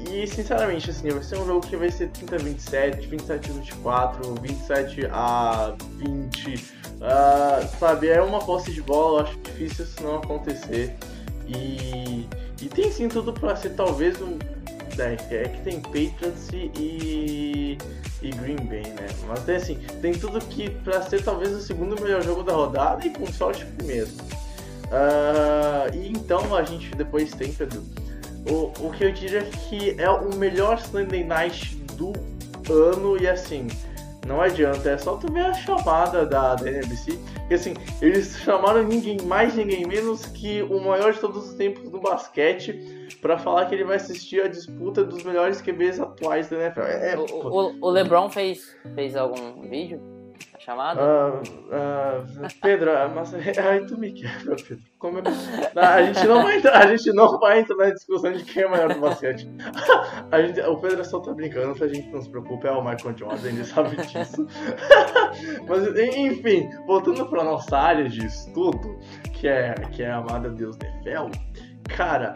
[0.10, 3.54] e sinceramente, assim, vai ser um jogo que vai ser 30 a 27, 27 a
[3.54, 6.56] 24, 27 a 20.
[6.56, 10.96] Uh, sabe, é uma posse de bola, acho difícil isso não acontecer.
[11.48, 12.28] E,
[12.62, 14.40] e tem sim tudo para ser talvez um.
[14.98, 17.78] É, é que tem Patriots e,
[18.22, 19.08] e Green Bay, né?
[19.28, 23.06] Mas tem assim, tem tudo que para ser talvez o segundo melhor jogo da rodada
[23.06, 24.10] e com sorte primeiro.
[24.86, 27.84] Uh, e então a gente depois tem, Pedro,
[28.50, 32.14] o, o que eu diria que é o melhor Sunday Night do
[32.72, 33.68] ano e assim,
[34.26, 38.84] não adianta, é só tu ver a chamada da, da NBC, que assim, eles chamaram
[38.84, 43.66] ninguém mais, ninguém menos que o maior de todos os tempos do basquete para falar
[43.66, 46.82] que ele vai assistir a disputa dos melhores QBs atuais da NFL.
[46.82, 50.15] É, o, o, o LeBron fez, fez algum vídeo?
[50.60, 51.02] Chamada?
[51.02, 54.84] Uh, uh, Pedro, ah, mas aí tu me quebra, Pedro.
[54.98, 58.64] Como a gente não vai entrar, a gente não vai entrar na discussão de quem
[58.64, 59.48] é maior do basquete.
[60.32, 63.14] A gente, o Pedro só tá brincando, a gente não se preocupa, é o Michael
[63.14, 64.48] Jones, ele sabe disso.
[65.68, 69.00] mas enfim, voltando pra nossa área de estudo,
[69.32, 71.30] que é, que é a amada Deus Nefel,
[71.88, 72.36] cara,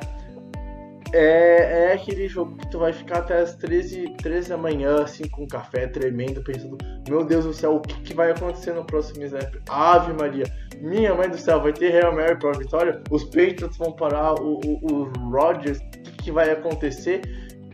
[1.13, 5.27] é, é aquele jogo que tu vai ficar até as 13, 13 da manhã, assim,
[5.27, 9.23] com café tremendo, pensando, meu Deus do céu, o que, que vai acontecer no próximo
[9.23, 9.55] snap?
[9.67, 10.45] Ave Maria,
[10.79, 13.01] minha mãe do céu, vai ter Real Mary para a vitória?
[13.09, 15.79] Os Patriots vão parar o, o, o Rodgers?
[15.79, 17.21] O que, que vai acontecer?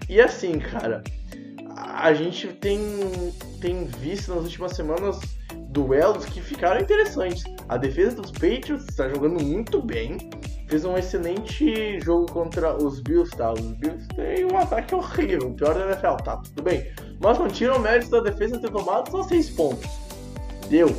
[0.07, 1.03] E assim, cara,
[1.75, 2.79] a gente tem,
[3.59, 5.19] tem visto nas últimas semanas
[5.69, 7.43] duelos que ficaram interessantes.
[7.67, 10.17] A defesa dos Patriots está jogando muito bem
[10.67, 13.53] fez um excelente jogo contra os Bills, tá?
[13.53, 16.37] Os Bills têm um ataque horrível, pior da NFL, tá?
[16.37, 16.91] Tudo bem.
[17.19, 19.89] Mas não tiram o mérito da defesa ter tomado só 6 pontos.
[20.69, 20.95] Deu.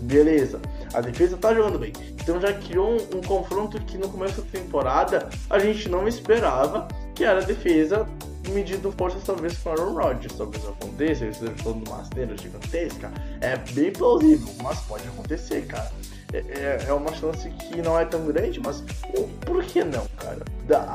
[0.00, 0.60] Beleza.
[0.92, 1.92] A defesa tá jogando bem.
[2.22, 6.86] Então já criou um, um, confronto que no começo da temporada a gente não esperava,
[7.14, 8.06] que era a defesa
[8.50, 10.34] medindo forças talvez com Aaron Rodgers.
[10.36, 13.10] Talvez aconteça, eles estão de uma asneira gigantesca.
[13.40, 15.90] É bem plausível, mas pode acontecer, cara.
[16.34, 18.82] É, é, é uma chance que não é tão grande, mas
[19.46, 20.42] por que não, cara?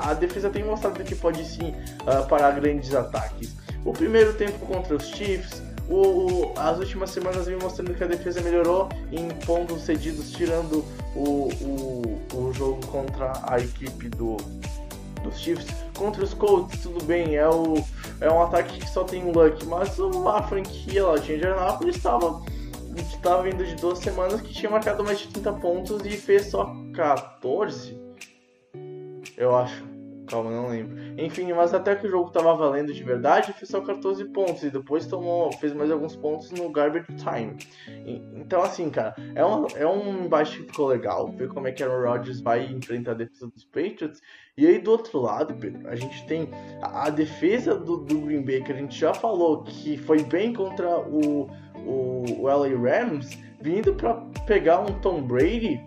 [0.03, 3.55] A defesa tem mostrado que pode sim uh, parar grandes ataques.
[3.85, 8.41] O primeiro tempo contra os Chiefs, o, as últimas semanas vem mostrando que a defesa
[8.41, 10.83] melhorou em pontos cedidos, tirando
[11.15, 14.35] o, o, o jogo contra a equipe do,
[15.23, 15.67] dos Chiefs.
[15.97, 17.81] Contra os Colts, tudo bem, é, o,
[18.19, 22.41] é um ataque que só tem luck, mas a franquia lá de Indianapolis estava
[22.95, 26.47] que estava vindo de duas semanas que tinha marcado mais de 30 pontos e fez
[26.47, 27.99] só 14.
[29.37, 29.89] Eu acho.
[30.29, 30.95] Calma, não lembro.
[31.17, 34.61] Enfim, mas até que o jogo tava valendo de verdade, fez só 14 pontos.
[34.63, 37.57] E depois tomou, fez mais alguns pontos no garbage time.
[38.05, 41.31] E, então, assim, cara, é um, é um embate que ficou legal.
[41.31, 44.21] Ver como é que Aaron Rodgers vai enfrentar a defesa dos Patriots.
[44.55, 46.49] E aí, do outro lado, Pedro, a gente tem
[46.81, 50.53] a, a defesa do, do Green Bay, que a gente já falou que foi bem
[50.53, 51.49] contra o
[51.85, 54.15] o, o LA Rams vindo para
[54.45, 55.81] pegar um Tom Brady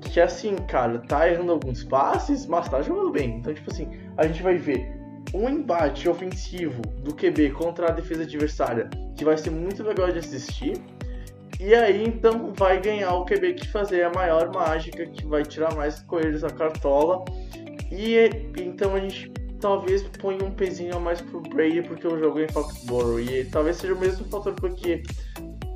[0.00, 3.36] que assim, cara, tá errando alguns passes, mas tá jogando bem.
[3.36, 4.90] Então, tipo assim, a gente vai ver
[5.34, 10.18] um embate ofensivo do QB contra a defesa adversária que vai ser muito legal de
[10.18, 10.80] assistir.
[11.60, 15.74] E aí então vai ganhar o QB que fazer a maior mágica, que vai tirar
[15.74, 17.24] mais coelhos da cartola.
[17.92, 18.16] E
[18.58, 19.30] então a gente
[19.60, 23.20] talvez ponha um pezinho a mais pro Brady porque jogo é em Foxborough.
[23.20, 25.02] E talvez seja o mesmo fator porque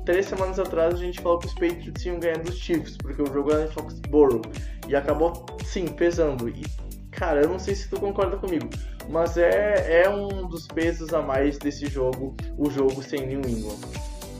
[0.05, 3.27] três semanas atrás a gente falou que os Patriots iam ganhar dos Chiefs, porque o
[3.27, 4.41] jogo era em Foxborough.
[4.87, 6.49] E acabou, sim, pesando.
[6.49, 6.63] E,
[7.11, 8.69] cara, eu não sei se tu concorda comigo,
[9.09, 13.79] mas é, é um dos pesos a mais desse jogo, o jogo sem New England.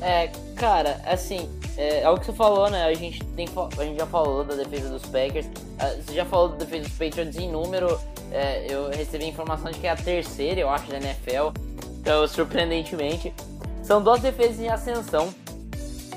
[0.02, 2.84] É, cara, assim, é, é o que você falou, né?
[2.84, 5.48] A gente, tem, a gente já falou da defesa dos Packers,
[5.80, 8.00] é, você já falou da defesa dos Patriots em número.
[8.32, 11.52] É, eu recebi a informação de que é a terceira, eu acho, da NFL.
[12.00, 13.34] Então, surpreendentemente,
[13.84, 15.34] são duas defesas em ascensão.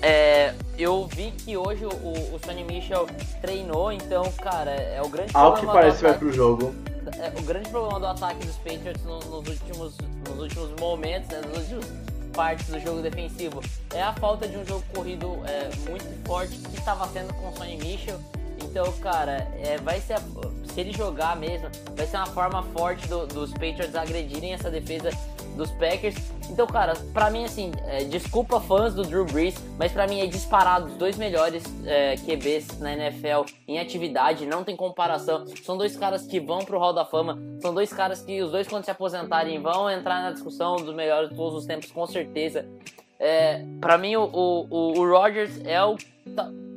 [0.00, 3.06] É, eu vi que hoje o, o Sonny Mitchell
[3.40, 6.74] treinou, então, cara, é o grande Ao que parece vai pro jogo.
[7.18, 9.96] É, o grande problema do ataque dos Patriots nos, nos últimos,
[10.28, 11.86] nos últimos momentos, né, nos últimos
[12.32, 13.60] partes do jogo defensivo,
[13.92, 17.56] é a falta de um jogo corrido é, muito forte que estava sendo com o
[17.56, 18.20] Sonny Mitchell.
[18.62, 20.18] Então, cara, é, vai ser.
[20.72, 25.10] Se ele jogar mesmo, vai ser uma forma forte do, dos Patriots agredirem essa defesa
[25.58, 26.14] dos Packers.
[26.48, 30.26] Então, cara, pra mim, assim, é, desculpa fãs do Drew Brees, mas pra mim é
[30.26, 35.44] disparado os dois melhores é, QBs na NFL em atividade, não tem comparação.
[35.62, 38.66] São dois caras que vão pro Hall da Fama, são dois caras que os dois,
[38.66, 42.64] quando se aposentarem, vão entrar na discussão dos melhores de todos os tempos, com certeza.
[43.18, 45.96] É, para mim, o, o, o Rodgers é o.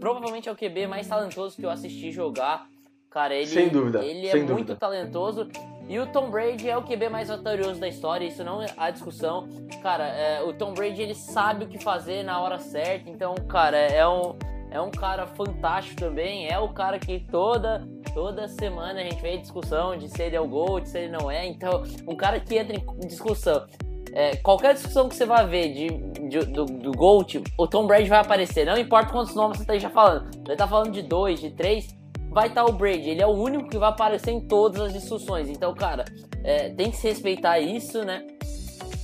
[0.01, 2.67] Provavelmente é o QB mais talentoso que eu assisti jogar.
[3.11, 4.75] Cara, ele, sem dúvida, ele é sem muito dúvida.
[4.75, 5.47] talentoso.
[5.87, 9.47] E o Tom Brady é o QB mais vitorioso da história, isso não há discussão.
[9.83, 13.77] Cara, é, o Tom Brady ele sabe o que fazer na hora certa, então, cara,
[13.77, 14.35] é um,
[14.71, 16.47] é um cara fantástico também.
[16.47, 20.41] É o cara que toda, toda semana a gente vê discussão de se ele é
[20.41, 21.45] o GOAT, se ele não é.
[21.45, 23.67] Então, um cara que entra em discussão.
[24.13, 25.87] É, qualquer discussão que você vai ver de,
[26.27, 28.65] de do, do GOAT, o Tom Brady vai aparecer.
[28.65, 30.29] Não importa quantos nomes você esteja falando.
[30.45, 31.95] Ele tá falando de dois, de três
[32.31, 33.09] vai estar o Brady.
[33.09, 35.49] Ele é o único que vai aparecer em todas as discussões.
[35.49, 36.05] Então, cara,
[36.43, 38.25] é, tem que se respeitar isso, né?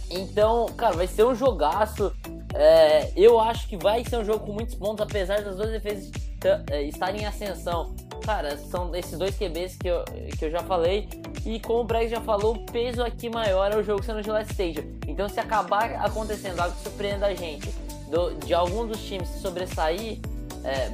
[0.10, 2.14] Então, cara, vai ser um jogaço.
[2.56, 6.10] É, eu acho que vai ser um jogo com muitos pontos, apesar das duas defesas
[6.70, 7.94] é, estarem em ascensão.
[8.24, 10.04] Cara, são esses dois QBs que eu,
[10.38, 11.08] que eu já falei.
[11.46, 14.52] E como o Breg já falou, o peso aqui maior é o jogo sendo Gillette
[14.52, 14.84] Stadium.
[15.08, 17.70] Então, se acabar acontecendo algo que surpreenda a gente,
[18.10, 20.20] do, de algum dos times se sobressair,
[20.64, 20.92] é,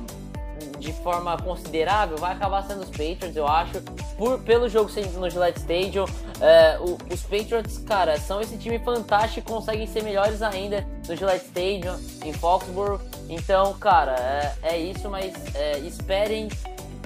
[0.79, 3.81] de forma considerável vai acabar sendo os Patriots, eu acho,
[4.17, 6.05] por, pelo jogo sendo no Gillette Stadium.
[6.41, 11.45] É, o, os Patriots, cara, são esse time fantástico, conseguem ser melhores ainda no Gillette
[11.45, 12.99] Stadium, em Foxborough.
[13.29, 16.49] Então, cara, é, é isso, mas é, esperem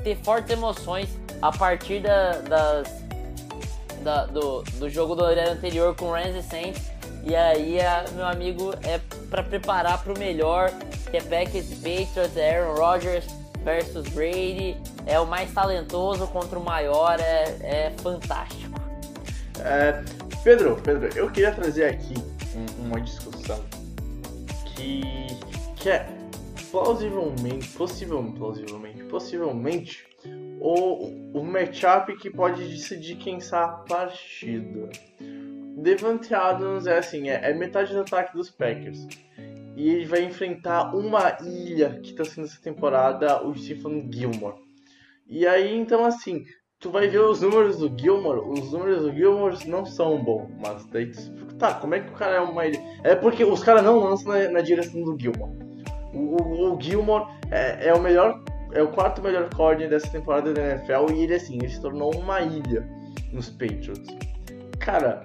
[0.03, 1.09] ter fortes emoções
[1.41, 2.88] a partir da, das,
[4.03, 6.82] da, do, do jogo do horário anterior com o Rams e Saints.
[7.24, 7.78] E aí,
[8.15, 8.99] meu amigo, é
[9.30, 10.72] para preparar para o melhor,
[11.11, 13.26] que é Packers Patriots, Aaron Rodgers,
[13.63, 18.80] versus Brady, é o mais talentoso contra o maior, é, é fantástico.
[19.59, 20.01] É,
[20.43, 22.13] Pedro, Pedro, eu queria trazer aqui
[22.55, 23.59] um, uma discussão
[24.74, 25.01] que,
[25.88, 26.05] que é
[26.69, 30.05] plausivelmente, possivelmente, plausivelmente, possivelmente
[30.59, 34.89] o, o matchup que pode decidir quem sai a partida.
[35.77, 39.07] Devante Adams é assim, é, é metade do ataque dos Packers
[39.77, 44.57] e ele vai enfrentar uma ilha que está sendo essa temporada, o Stephen Gilmore.
[45.25, 46.43] E aí, então, assim,
[46.79, 50.85] tu vai ver os números do Gilmore, os números do Gilmore não são bons, mas
[50.88, 52.79] daí tu tá, como é que o cara é uma ilha?
[53.03, 55.66] É porque os caras não lançam na, na, direção do Gilmore.
[56.18, 58.41] O, o, Gilmore é, é, o melhor,
[58.74, 62.15] é o quarto melhor corner dessa temporada da NFL e ele, assim, ele se tornou
[62.15, 62.88] uma ilha
[63.32, 64.07] nos Patriots.
[64.80, 65.22] Cara,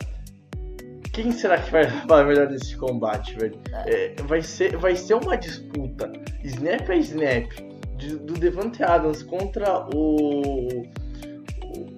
[1.12, 3.58] quem será que vai levar melhor nesse combate, velho?
[3.86, 6.12] É, vai, ser, vai ser uma disputa
[6.44, 7.50] snap a snap
[7.96, 10.82] de, do Devante Adams contra o,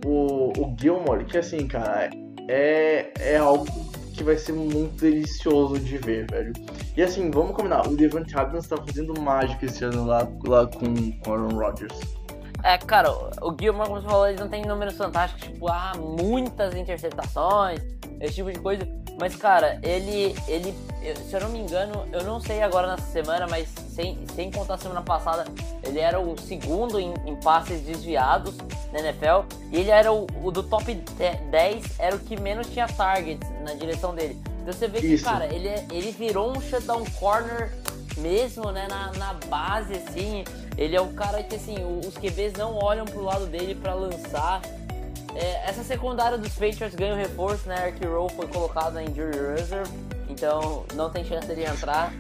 [0.05, 2.11] o, o Gilmore, que assim, cara,
[2.49, 3.67] é, é algo
[4.15, 6.53] que vai ser muito delicioso de ver, velho.
[6.97, 11.13] E assim, vamos combinar, o Devante Adams tá fazendo mágica esse ano lá, lá com,
[11.21, 11.99] com Aaron Rodgers.
[12.63, 16.75] É, cara, o Gilmore, como você falou, ele não tem números fantásticos, tipo, ah, muitas
[16.75, 17.81] interceptações,
[18.21, 18.89] esse tipo de coisa.
[19.19, 20.75] Mas, cara, ele, ele,
[21.29, 24.75] se eu não me engano, eu não sei agora nessa semana, mas sem, sem contar
[24.75, 25.45] a semana passada,
[25.85, 28.57] ele era o segundo em, em passes desviados
[28.93, 29.47] na NFL.
[29.71, 33.75] E ele era o, o, do top 10, era o que menos tinha targets na
[33.75, 34.41] direção dele.
[34.63, 35.25] Então você vê que, Isso.
[35.25, 37.71] cara, ele, ele virou um shutdown corner
[38.17, 40.45] mesmo, né, na, na base, assim.
[40.77, 44.61] Ele é o cara que, assim, os QBs não olham pro lado dele para lançar.
[45.37, 47.89] É, essa secundária dos Patriots ganha o reforço, né?
[47.89, 49.91] Eric Rowe foi colocado na injury reserve,
[50.29, 52.13] então não tem chance de entrar.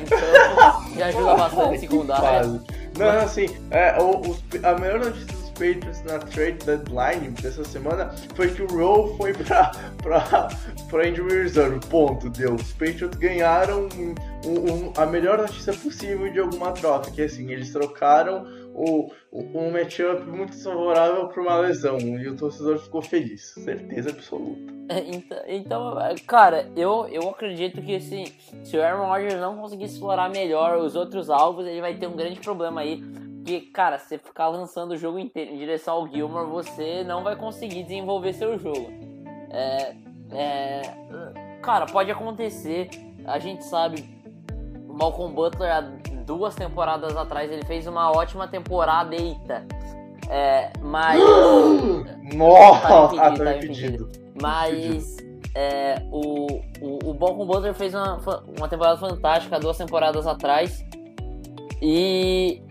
[0.00, 0.18] Então
[0.96, 2.60] já ajuda bastante secundária.
[2.96, 8.14] Não, assim, é, o, o, a melhor notícia dos Patriots na trade deadline dessa semana
[8.34, 10.48] foi que o Rowe foi pra, pra,
[10.88, 11.80] pra injury reserve.
[11.88, 12.54] Ponto, deu.
[12.54, 14.14] Os Patriots ganharam um,
[14.46, 20.22] um, a melhor notícia possível de alguma troca, que assim, eles trocaram o, um matchup
[20.24, 24.72] muito desfavorável para uma lesão e o torcedor ficou feliz, certeza absoluta.
[24.88, 25.96] É, então, então,
[26.26, 28.24] cara, eu, eu acredito que assim,
[28.64, 32.16] se o Aaron Rodgers não conseguir explorar melhor os outros alvos, ele vai ter um
[32.16, 33.02] grande problema aí.
[33.36, 37.36] Porque, cara, se ficar lançando o jogo inteiro em direção ao Gilmore, você não vai
[37.36, 38.90] conseguir desenvolver seu jogo.
[39.50, 39.94] É,
[40.32, 40.82] é,
[41.62, 42.90] cara, pode acontecer.
[43.24, 44.04] A gente sabe,
[44.86, 45.70] Malcolm Butler
[46.30, 49.66] duas temporadas atrás ele fez uma ótima temporada, eita.
[50.28, 51.20] É, mas.
[52.34, 52.88] Nossa!
[52.88, 54.12] Tá impedido, tá, tá impedido.
[54.40, 55.16] Mas.
[55.52, 56.46] É, o,
[56.80, 58.20] o, o Butler fez uma,
[58.56, 60.84] uma temporada fantástica duas temporadas atrás.
[61.82, 62.62] E.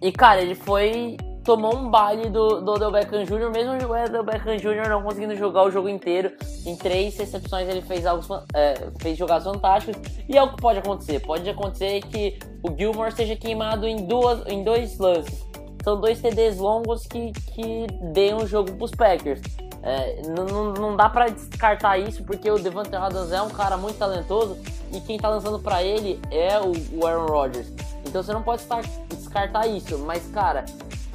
[0.00, 1.16] E, cara, ele foi
[1.48, 4.90] tomou um baile do, do Odell Beckham Jr., mesmo o Odell Beckham Jr.
[4.90, 6.30] não conseguindo jogar o jogo inteiro.
[6.66, 8.22] Em três recepções ele fez, algo,
[8.52, 9.96] é, fez jogadas fantásticas.
[10.28, 11.20] E é o que pode acontecer.
[11.20, 15.48] Pode acontecer que o Gilmore seja queimado em, duas, em dois lances.
[15.82, 19.40] São dois TDs longos que, que deem um jogo pros Packers.
[19.82, 23.96] É, não, não dá para descartar isso porque o Devante Adams é um cara muito
[23.96, 24.58] talentoso
[24.92, 27.72] e quem tá lançando para ele é o, o Aaron Rodgers.
[28.04, 28.62] Então você não pode
[29.08, 30.66] descartar isso, mas cara,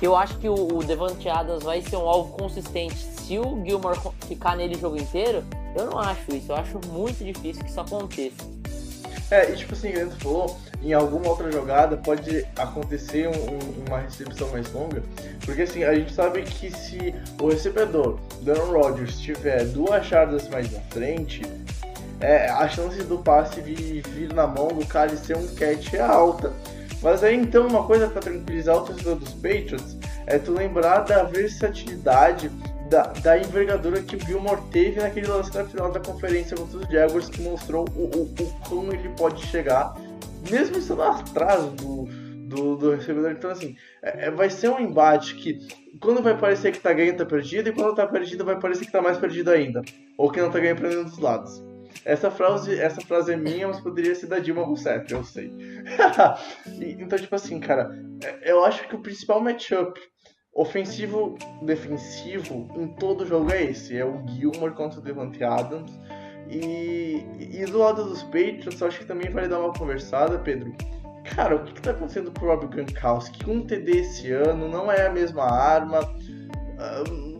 [0.05, 3.97] eu acho que o, o Devante Adams vai ser um alvo consistente se o Gilmore
[4.27, 5.43] ficar nele o jogo inteiro,
[5.75, 6.51] eu não acho isso.
[6.51, 8.53] Eu acho muito difícil que isso aconteça.
[9.31, 14.49] É, e tipo assim, o falou, em alguma outra jogada pode acontecer um, uma recepção
[14.49, 15.01] mais longa,
[15.45, 20.71] porque assim, a gente sabe que se o recebedor, Aaron Rodgers, tiver duas jardas mais
[20.71, 21.41] na frente,
[22.19, 25.93] é, a chance do passe vir, vir na mão do cara e ser um catch
[25.93, 26.53] é alta.
[27.03, 31.23] Mas aí então uma coisa para tranquilizar o torcedor dos Patriots é tu lembrar da
[31.23, 32.49] versatilidade,
[32.89, 36.87] da, da envergadura que o Gilmore teve naquele lance na final da conferência contra os
[36.87, 39.93] Jaguars que mostrou o, o, o como ele pode chegar,
[40.49, 42.05] mesmo estando atrás do,
[42.47, 43.31] do, do recebedor.
[43.31, 45.59] Então assim, é, é, vai ser um embate que
[45.99, 48.91] quando vai parecer que tá ganhando tá perdido e quando tá perdido vai parecer que
[48.91, 49.81] tá mais perdido ainda.
[50.17, 51.72] Ou que não tá ganhando pra nenhum dos lados.
[52.05, 55.51] Essa frase, essa frase é minha, mas poderia ser da Dilma Rousseff, eu sei.
[56.81, 57.91] então, tipo assim, cara,
[58.23, 59.99] é, eu acho que o principal matchup
[60.53, 63.97] ofensivo-defensivo em todo jogo é esse.
[63.97, 65.91] É o Gilmore contra o Devante Adams.
[66.49, 70.75] E, e do lado dos Patriots, eu acho que também vale dar uma conversada, Pedro.
[71.35, 73.49] Cara, o que, que tá acontecendo com o Rob Gronkowski?
[73.49, 76.01] Um TD esse ano, não é a mesma arma.
[77.09, 77.32] Um,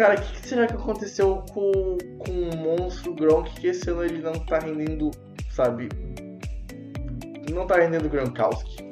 [0.00, 4.02] Cara, o que, que, será que aconteceu com, com o monstro Gronk que esse ano
[4.02, 5.10] ele não tá rendendo,
[5.50, 5.90] sabe?
[7.52, 8.82] Não tá rendendo Gronkowski.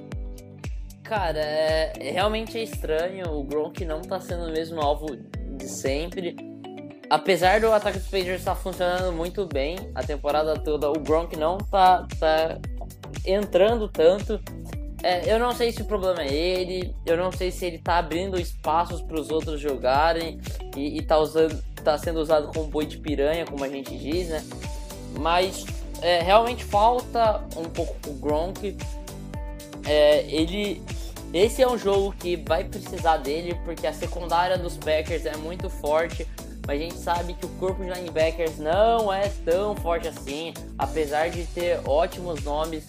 [1.02, 3.26] Cara, é, é, realmente é estranho.
[3.32, 5.16] O Gronk não tá sendo o mesmo alvo
[5.56, 6.36] de sempre.
[7.08, 11.56] Apesar do ataque dos Patriots estar funcionando muito bem a temporada toda, o Gronk não
[11.56, 12.58] tá, tá
[13.24, 14.38] entrando tanto.
[15.08, 17.96] É, eu não sei se o problema é ele, eu não sei se ele tá
[17.96, 20.38] abrindo espaços para os outros jogarem
[20.76, 24.28] e, e tá, usando, tá sendo usado como boi de piranha, como a gente diz,
[24.28, 24.44] né?
[25.18, 25.64] Mas
[26.02, 28.76] é, realmente falta um pouco o Gronk.
[29.86, 30.82] É, ele,
[31.32, 35.70] esse é um jogo que vai precisar dele porque a secundária dos Packers é muito
[35.70, 36.28] forte.
[36.66, 41.30] Mas a gente sabe que o corpo de linebackers não é tão forte assim, apesar
[41.30, 42.84] de ter ótimos nomes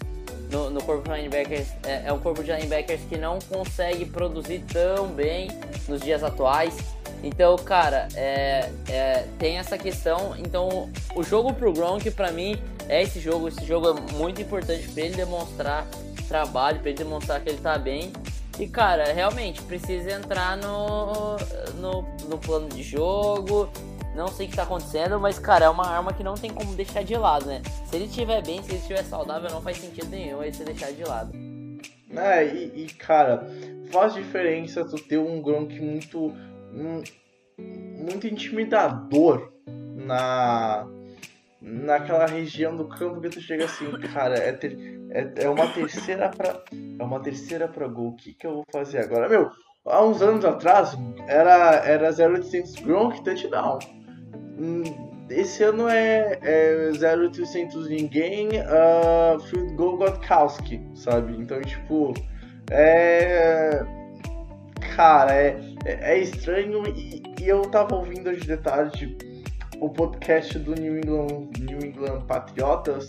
[0.49, 4.63] no, no corpo de linebackers é, é, um corpo de linebackers que não consegue produzir
[4.71, 5.49] tão bem
[5.87, 6.75] nos dias atuais.
[7.21, 10.35] Então, cara, é, é, tem essa questão.
[10.37, 13.49] Então, o jogo pro Gronk, para mim, é esse jogo.
[13.49, 15.85] Esse jogo é muito importante para ele demonstrar
[16.27, 18.13] trabalho, para ele demonstrar que ele tá bem.
[18.57, 21.37] E, cara, realmente precisa entrar no,
[21.75, 23.69] no, no plano de jogo,
[24.19, 26.75] não sei o que tá acontecendo, mas, cara, é uma arma que não tem como
[26.75, 27.61] deixar de lado, né?
[27.85, 30.91] Se ele estiver bem, se ele estiver saudável, não faz sentido nenhum aí você deixar
[30.91, 31.31] de lado.
[32.13, 33.47] É, e, e, cara,
[33.91, 36.33] faz diferença tu ter um Gronk muito.
[36.73, 37.01] Um,
[37.57, 40.85] muito intimidador na.
[41.61, 44.77] naquela região do campo que tu chega assim, cara, é, ter,
[45.11, 46.61] é, é uma terceira pra.
[46.99, 48.09] É uma terceira pra gol.
[48.09, 49.29] O que, que eu vou fazer agora?
[49.29, 49.49] Meu,
[49.85, 53.98] há uns anos atrás era, era 0800 Gronk touchdown.
[54.59, 54.83] Hum,
[55.29, 61.33] esse ano é, é 0800 ninguém, uh, Field Goal Gotkowski, sabe?
[61.37, 62.13] Então, tipo,
[62.69, 63.85] é.
[64.95, 69.17] Cara, é, é, é estranho e, e, eu tava ouvindo hoje de tarde
[69.79, 73.07] o podcast do New England, New England Patriotas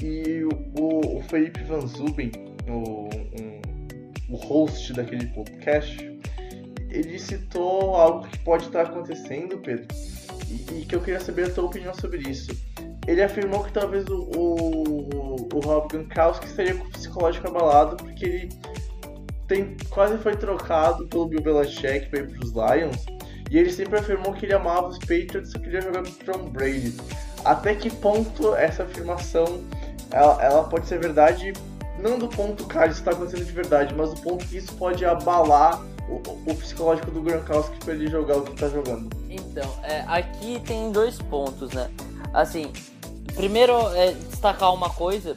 [0.00, 0.44] e
[0.78, 2.30] o, o Felipe Van Zuben,
[2.68, 3.60] o, um,
[4.32, 5.98] o host daquele podcast,
[6.88, 9.88] ele citou algo que pode estar acontecendo, Pedro
[10.72, 12.50] e, que eu queria saber a tua opinião sobre isso.
[13.06, 18.24] Ele afirmou que talvez o, o, o Rob Gronkowski estaria com o psicológico abalado porque
[18.24, 18.48] ele
[19.46, 23.04] tem, quase foi trocado pelo Bill Belichick para ir para os Lions
[23.50, 26.94] e ele sempre afirmou que ele amava os Patriots e queria jogar com Tom Brady.
[27.44, 29.62] Até que ponto essa afirmação
[30.10, 31.52] ela, ela pode ser verdade?
[31.98, 35.04] Não do ponto, cara, isso está acontecendo de verdade, mas do ponto que isso pode
[35.04, 39.08] abalar o, o psicológico do Gronkowski para ele jogar o que está jogando.
[39.28, 41.90] Então, é, aqui tem dois pontos, né?
[42.32, 42.72] Assim,
[43.34, 45.34] primeiro é destacar uma coisa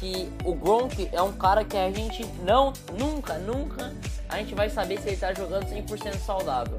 [0.00, 3.92] que o Gronk é um cara que a gente não, nunca, nunca
[4.28, 6.78] a gente vai saber se ele tá jogando 100% saudável.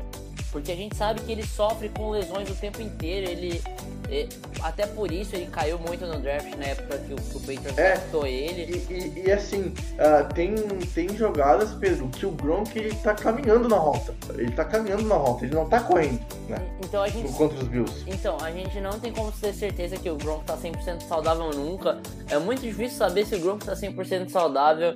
[0.54, 3.62] Porque a gente sabe que ele sofre com lesões o tempo inteiro, ele
[4.10, 4.30] e,
[4.62, 7.78] até por isso ele caiu muito no draft na época que o, que o Patriots
[7.78, 8.86] é, draftou ele.
[8.88, 10.54] E, e, e assim, uh, tem,
[10.94, 14.14] tem jogadas, Pedro, que o Gronk ele tá caminhando na rota.
[14.36, 16.58] Ele tá caminhando na rota, ele não tá correndo, né?
[16.84, 17.34] Então a gente.
[17.34, 18.04] Contra os Bills.
[18.06, 22.00] Então, a gente não tem como ter certeza que o Gronk tá 100% saudável nunca.
[22.30, 24.96] É muito difícil saber se o Gronk tá 100% saudável.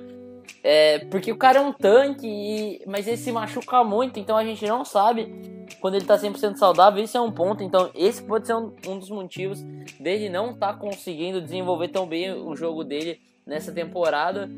[0.62, 4.44] É, porque o cara é um tanque, e, mas ele se machuca muito, então a
[4.44, 5.32] gente não sabe
[5.80, 7.62] quando ele tá 100% saudável, isso é um ponto.
[7.62, 9.62] Então, esse pode ser um, um dos motivos
[10.00, 14.48] dele não estar tá conseguindo desenvolver tão bem o jogo dele nessa temporada.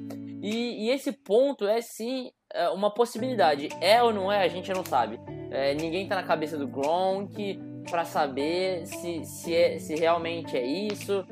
[0.43, 3.68] E, e, esse ponto é sim é uma possibilidade.
[3.80, 5.20] É ou não é, a gente não sabe.
[5.51, 10.64] É, ninguém tá na cabeça do Gronk para saber se, se, é, se realmente é
[10.64, 11.24] isso,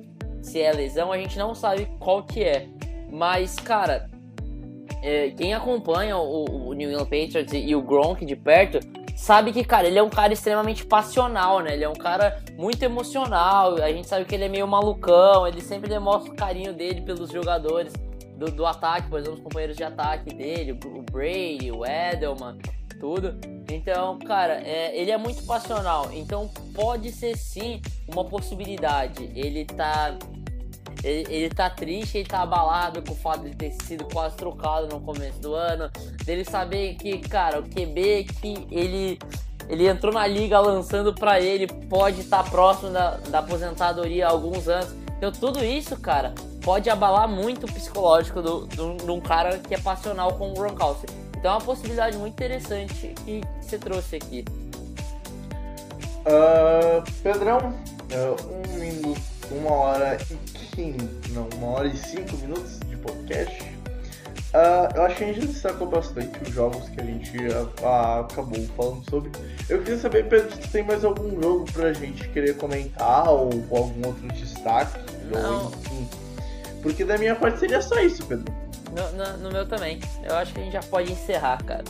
[0.43, 2.69] se é lesão, a gente não sabe qual que é.
[3.11, 4.09] Mas, cara,
[5.03, 8.81] é, quem acompanha o, o, New England Patriots e, o Gronk de perto
[9.17, 11.75] sabe que, cara, ele é um cara extremamente passional, né?
[11.75, 13.77] Ele é um cara muito emocional.
[13.77, 17.31] A gente sabe que ele é meio malucão, ele sempre demonstra o carinho dele pelos
[17.31, 17.93] jogadores
[18.37, 22.57] do, do ataque, por exemplo, os companheiros de ataque dele, o Brady, o Edelman,
[23.01, 23.37] tudo.
[23.71, 26.11] Então, cara, é, ele é muito passional.
[26.13, 29.31] Então, pode ser sim uma possibilidade.
[29.35, 30.17] Ele tá.
[31.03, 34.89] Ele, ele tá triste, ele tá abalado com o fato de ter sido quase trocado
[34.89, 35.91] no começo do ano.
[36.25, 39.19] Dele saber que, cara, o QB que ele
[39.69, 44.31] ele entrou na liga lançando para ele, pode estar tá próximo da, da aposentadoria há
[44.31, 44.95] alguns anos.
[45.19, 46.33] Então tudo isso, cara,
[46.63, 50.55] pode abalar muito o psicológico do, do, de um cara que é passional como o
[50.55, 51.07] Gronkowski.
[51.37, 54.45] Então é uma possibilidade muito interessante que você trouxe aqui.
[56.27, 57.75] Uh, Pedrão,
[58.51, 59.21] um minuto,
[59.51, 60.58] uma hora e
[61.31, 63.63] não, uma hora e cinco minutos de podcast.
[64.55, 68.65] Uh, eu acho que a gente destacou bastante os jogos que a gente uh, acabou
[68.77, 69.31] falando sobre.
[69.69, 73.77] Eu queria saber, Pedro, se tem mais algum jogo pra gente querer comentar ou, ou
[73.77, 74.99] algum outro destaque.
[75.31, 75.65] Não.
[75.65, 76.09] Ou, enfim.
[76.83, 78.51] Porque da minha parte seria só isso, Pedro.
[78.97, 80.01] No, no, no, meu também.
[80.25, 81.85] Eu acho que a gente já pode encerrar, cara.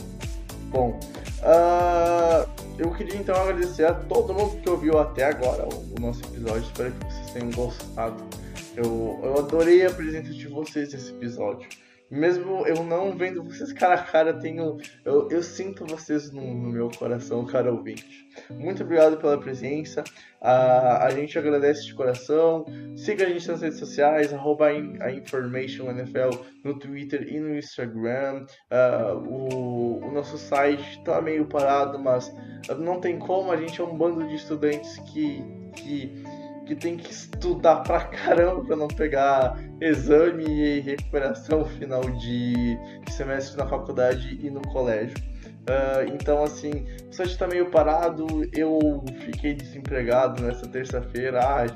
[0.69, 0.99] Bom,
[1.41, 6.21] uh, eu queria então agradecer a todo mundo que ouviu até agora o, o nosso
[6.25, 6.63] episódio.
[6.63, 8.38] Espero que vocês tenham gostado.
[8.81, 11.67] Eu, eu adorei a presença de vocês nesse episódio.
[12.09, 16.69] Mesmo eu não vendo vocês cara a cara, tenho, eu, eu sinto vocês no, no
[16.69, 18.27] meu coração, cara ouvinte.
[18.49, 20.01] Muito obrigado pela presença.
[20.41, 22.65] Uh, a gente agradece de coração.
[22.95, 28.45] Siga a gente nas redes sociais, arroba a Information NFL no Twitter e no Instagram.
[28.71, 32.33] Uh, o, o, nosso site está meio parado, mas
[32.79, 33.51] não tem como.
[33.51, 35.43] A gente é um bando de estudantes que,
[35.75, 36.23] que
[36.69, 42.77] que tem que estudar pra caramba pra não pegar exame e recuperação final de,
[43.09, 45.17] semestre na faculdade e no colégio.
[45.61, 48.25] Uh, então, assim, o site tá meio parado.
[48.53, 51.39] Eu fiquei desempregado nessa terça-feira.
[51.43, 51.67] Ai,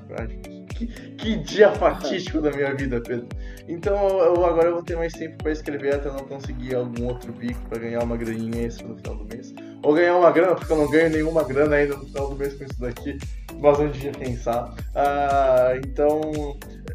[0.69, 3.27] que, que, dia fatídico da minha vida, Pedro.
[3.67, 7.31] Então, eu, agora eu vou ter mais tempo para escrever até não conseguir algum outro
[7.33, 9.53] bico para ganhar uma graninha extra no final do mês.
[9.83, 12.53] Ou ganhar uma grana, porque eu não ganho nenhuma grana ainda no final do mês
[12.53, 13.17] com isso daqui
[13.63, 14.73] um dia pensar.
[14.93, 16.21] Ah, então,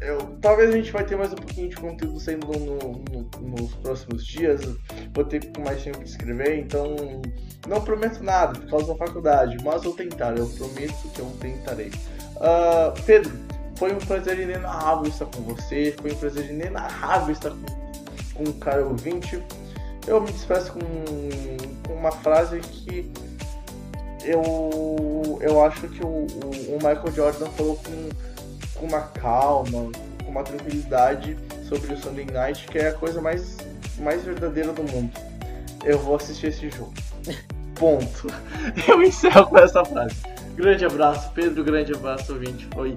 [0.01, 3.73] eu, talvez a gente vai ter mais um pouquinho de conteúdo saindo no, no, nos
[3.75, 4.61] próximos dias.
[5.13, 6.95] Vou ter mais tempo de escrever, então
[7.67, 10.37] não prometo nada por causa da faculdade, mas vou tentar.
[10.37, 11.91] Eu prometo que eu tentarei.
[12.39, 13.31] Ah, Pedro,
[13.75, 15.95] foi um prazer inenarrável estar com você.
[15.99, 19.41] Foi um prazer inenarrável estar com, com um cara ouvinte.
[20.05, 20.79] Eu me despeço com,
[21.87, 23.11] com uma frase que
[24.23, 29.91] eu, eu acho que o, o, Michael Jordan falou com, com uma calma,
[30.23, 33.57] com uma tranquilidade sobre o Sunday Night, que é a coisa mais,
[33.99, 35.11] mais verdadeira do mundo.
[35.83, 36.93] Eu vou assistir esse jogo.
[37.75, 38.27] Ponto.
[38.87, 40.15] Eu encerro com essa frase.
[40.55, 41.63] Grande abraço, Pedro.
[41.63, 42.67] Grande abraço, ouvinte.
[42.73, 42.93] Foi,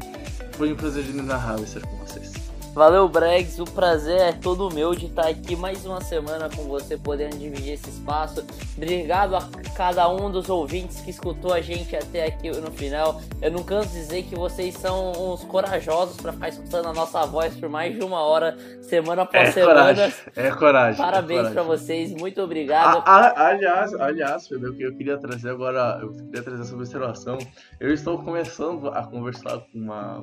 [0.52, 2.31] foi um prazer de narrar estar com vocês.
[2.74, 3.58] Valeu, Bregs.
[3.58, 7.74] O prazer é todo meu de estar aqui mais uma semana com você, podendo dividir
[7.74, 8.42] esse espaço.
[8.74, 9.46] Obrigado a
[9.76, 13.20] cada um dos ouvintes que escutou a gente até aqui no final.
[13.42, 17.54] Eu não canso dizer que vocês são uns corajosos para ficar escutando a nossa voz
[17.54, 19.74] por mais de uma hora, semana após é semana.
[19.74, 20.14] Coragem.
[20.34, 21.04] É coragem.
[21.04, 22.10] Parabéns é para vocês.
[22.12, 23.02] Muito obrigado.
[23.04, 27.36] A, a, aliás, aliás, Pedro, eu queria trazer agora, eu queria trazer essa observação.
[27.78, 30.22] Eu estou começando a conversar com uma,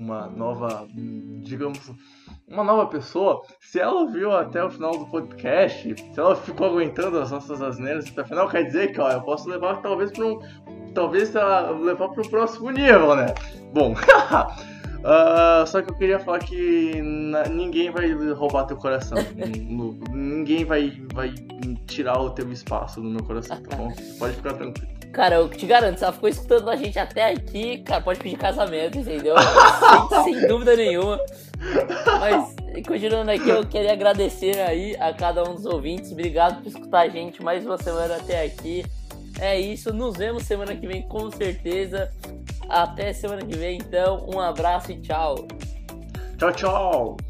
[0.00, 0.88] com uma nova,
[1.42, 1.92] digamos,
[2.48, 7.18] uma nova pessoa, se ela ouviu até o final do podcast, se ela ficou aguentando
[7.18, 10.24] as nossas asneiras até o final, quer dizer que ó, eu posso levar talvez para
[10.24, 10.40] um.
[10.94, 13.26] Talvez levar para o próximo nível, né?
[13.72, 13.92] Bom.
[13.92, 17.00] Uh, só que eu queria falar que
[17.48, 19.18] ninguém vai roubar teu coração.
[20.12, 21.32] ninguém vai, vai
[21.86, 23.92] tirar o teu espaço no meu coração, tá bom?
[24.18, 24.99] Pode ficar tranquilo.
[25.12, 28.36] Cara, eu te garanto, se ela ficou escutando a gente até aqui, cara, pode pedir
[28.36, 29.34] casamento, entendeu?
[30.24, 31.18] sem, sem dúvida nenhuma.
[32.20, 32.54] Mas,
[32.86, 36.12] continuando aqui, eu queria agradecer aí a cada um dos ouvintes.
[36.12, 38.84] Obrigado por escutar a gente mais uma semana até aqui.
[39.40, 42.10] É isso, nos vemos semana que vem com certeza.
[42.68, 44.26] Até semana que vem, então.
[44.32, 45.46] Um abraço e tchau.
[46.38, 47.29] Tchau, tchau.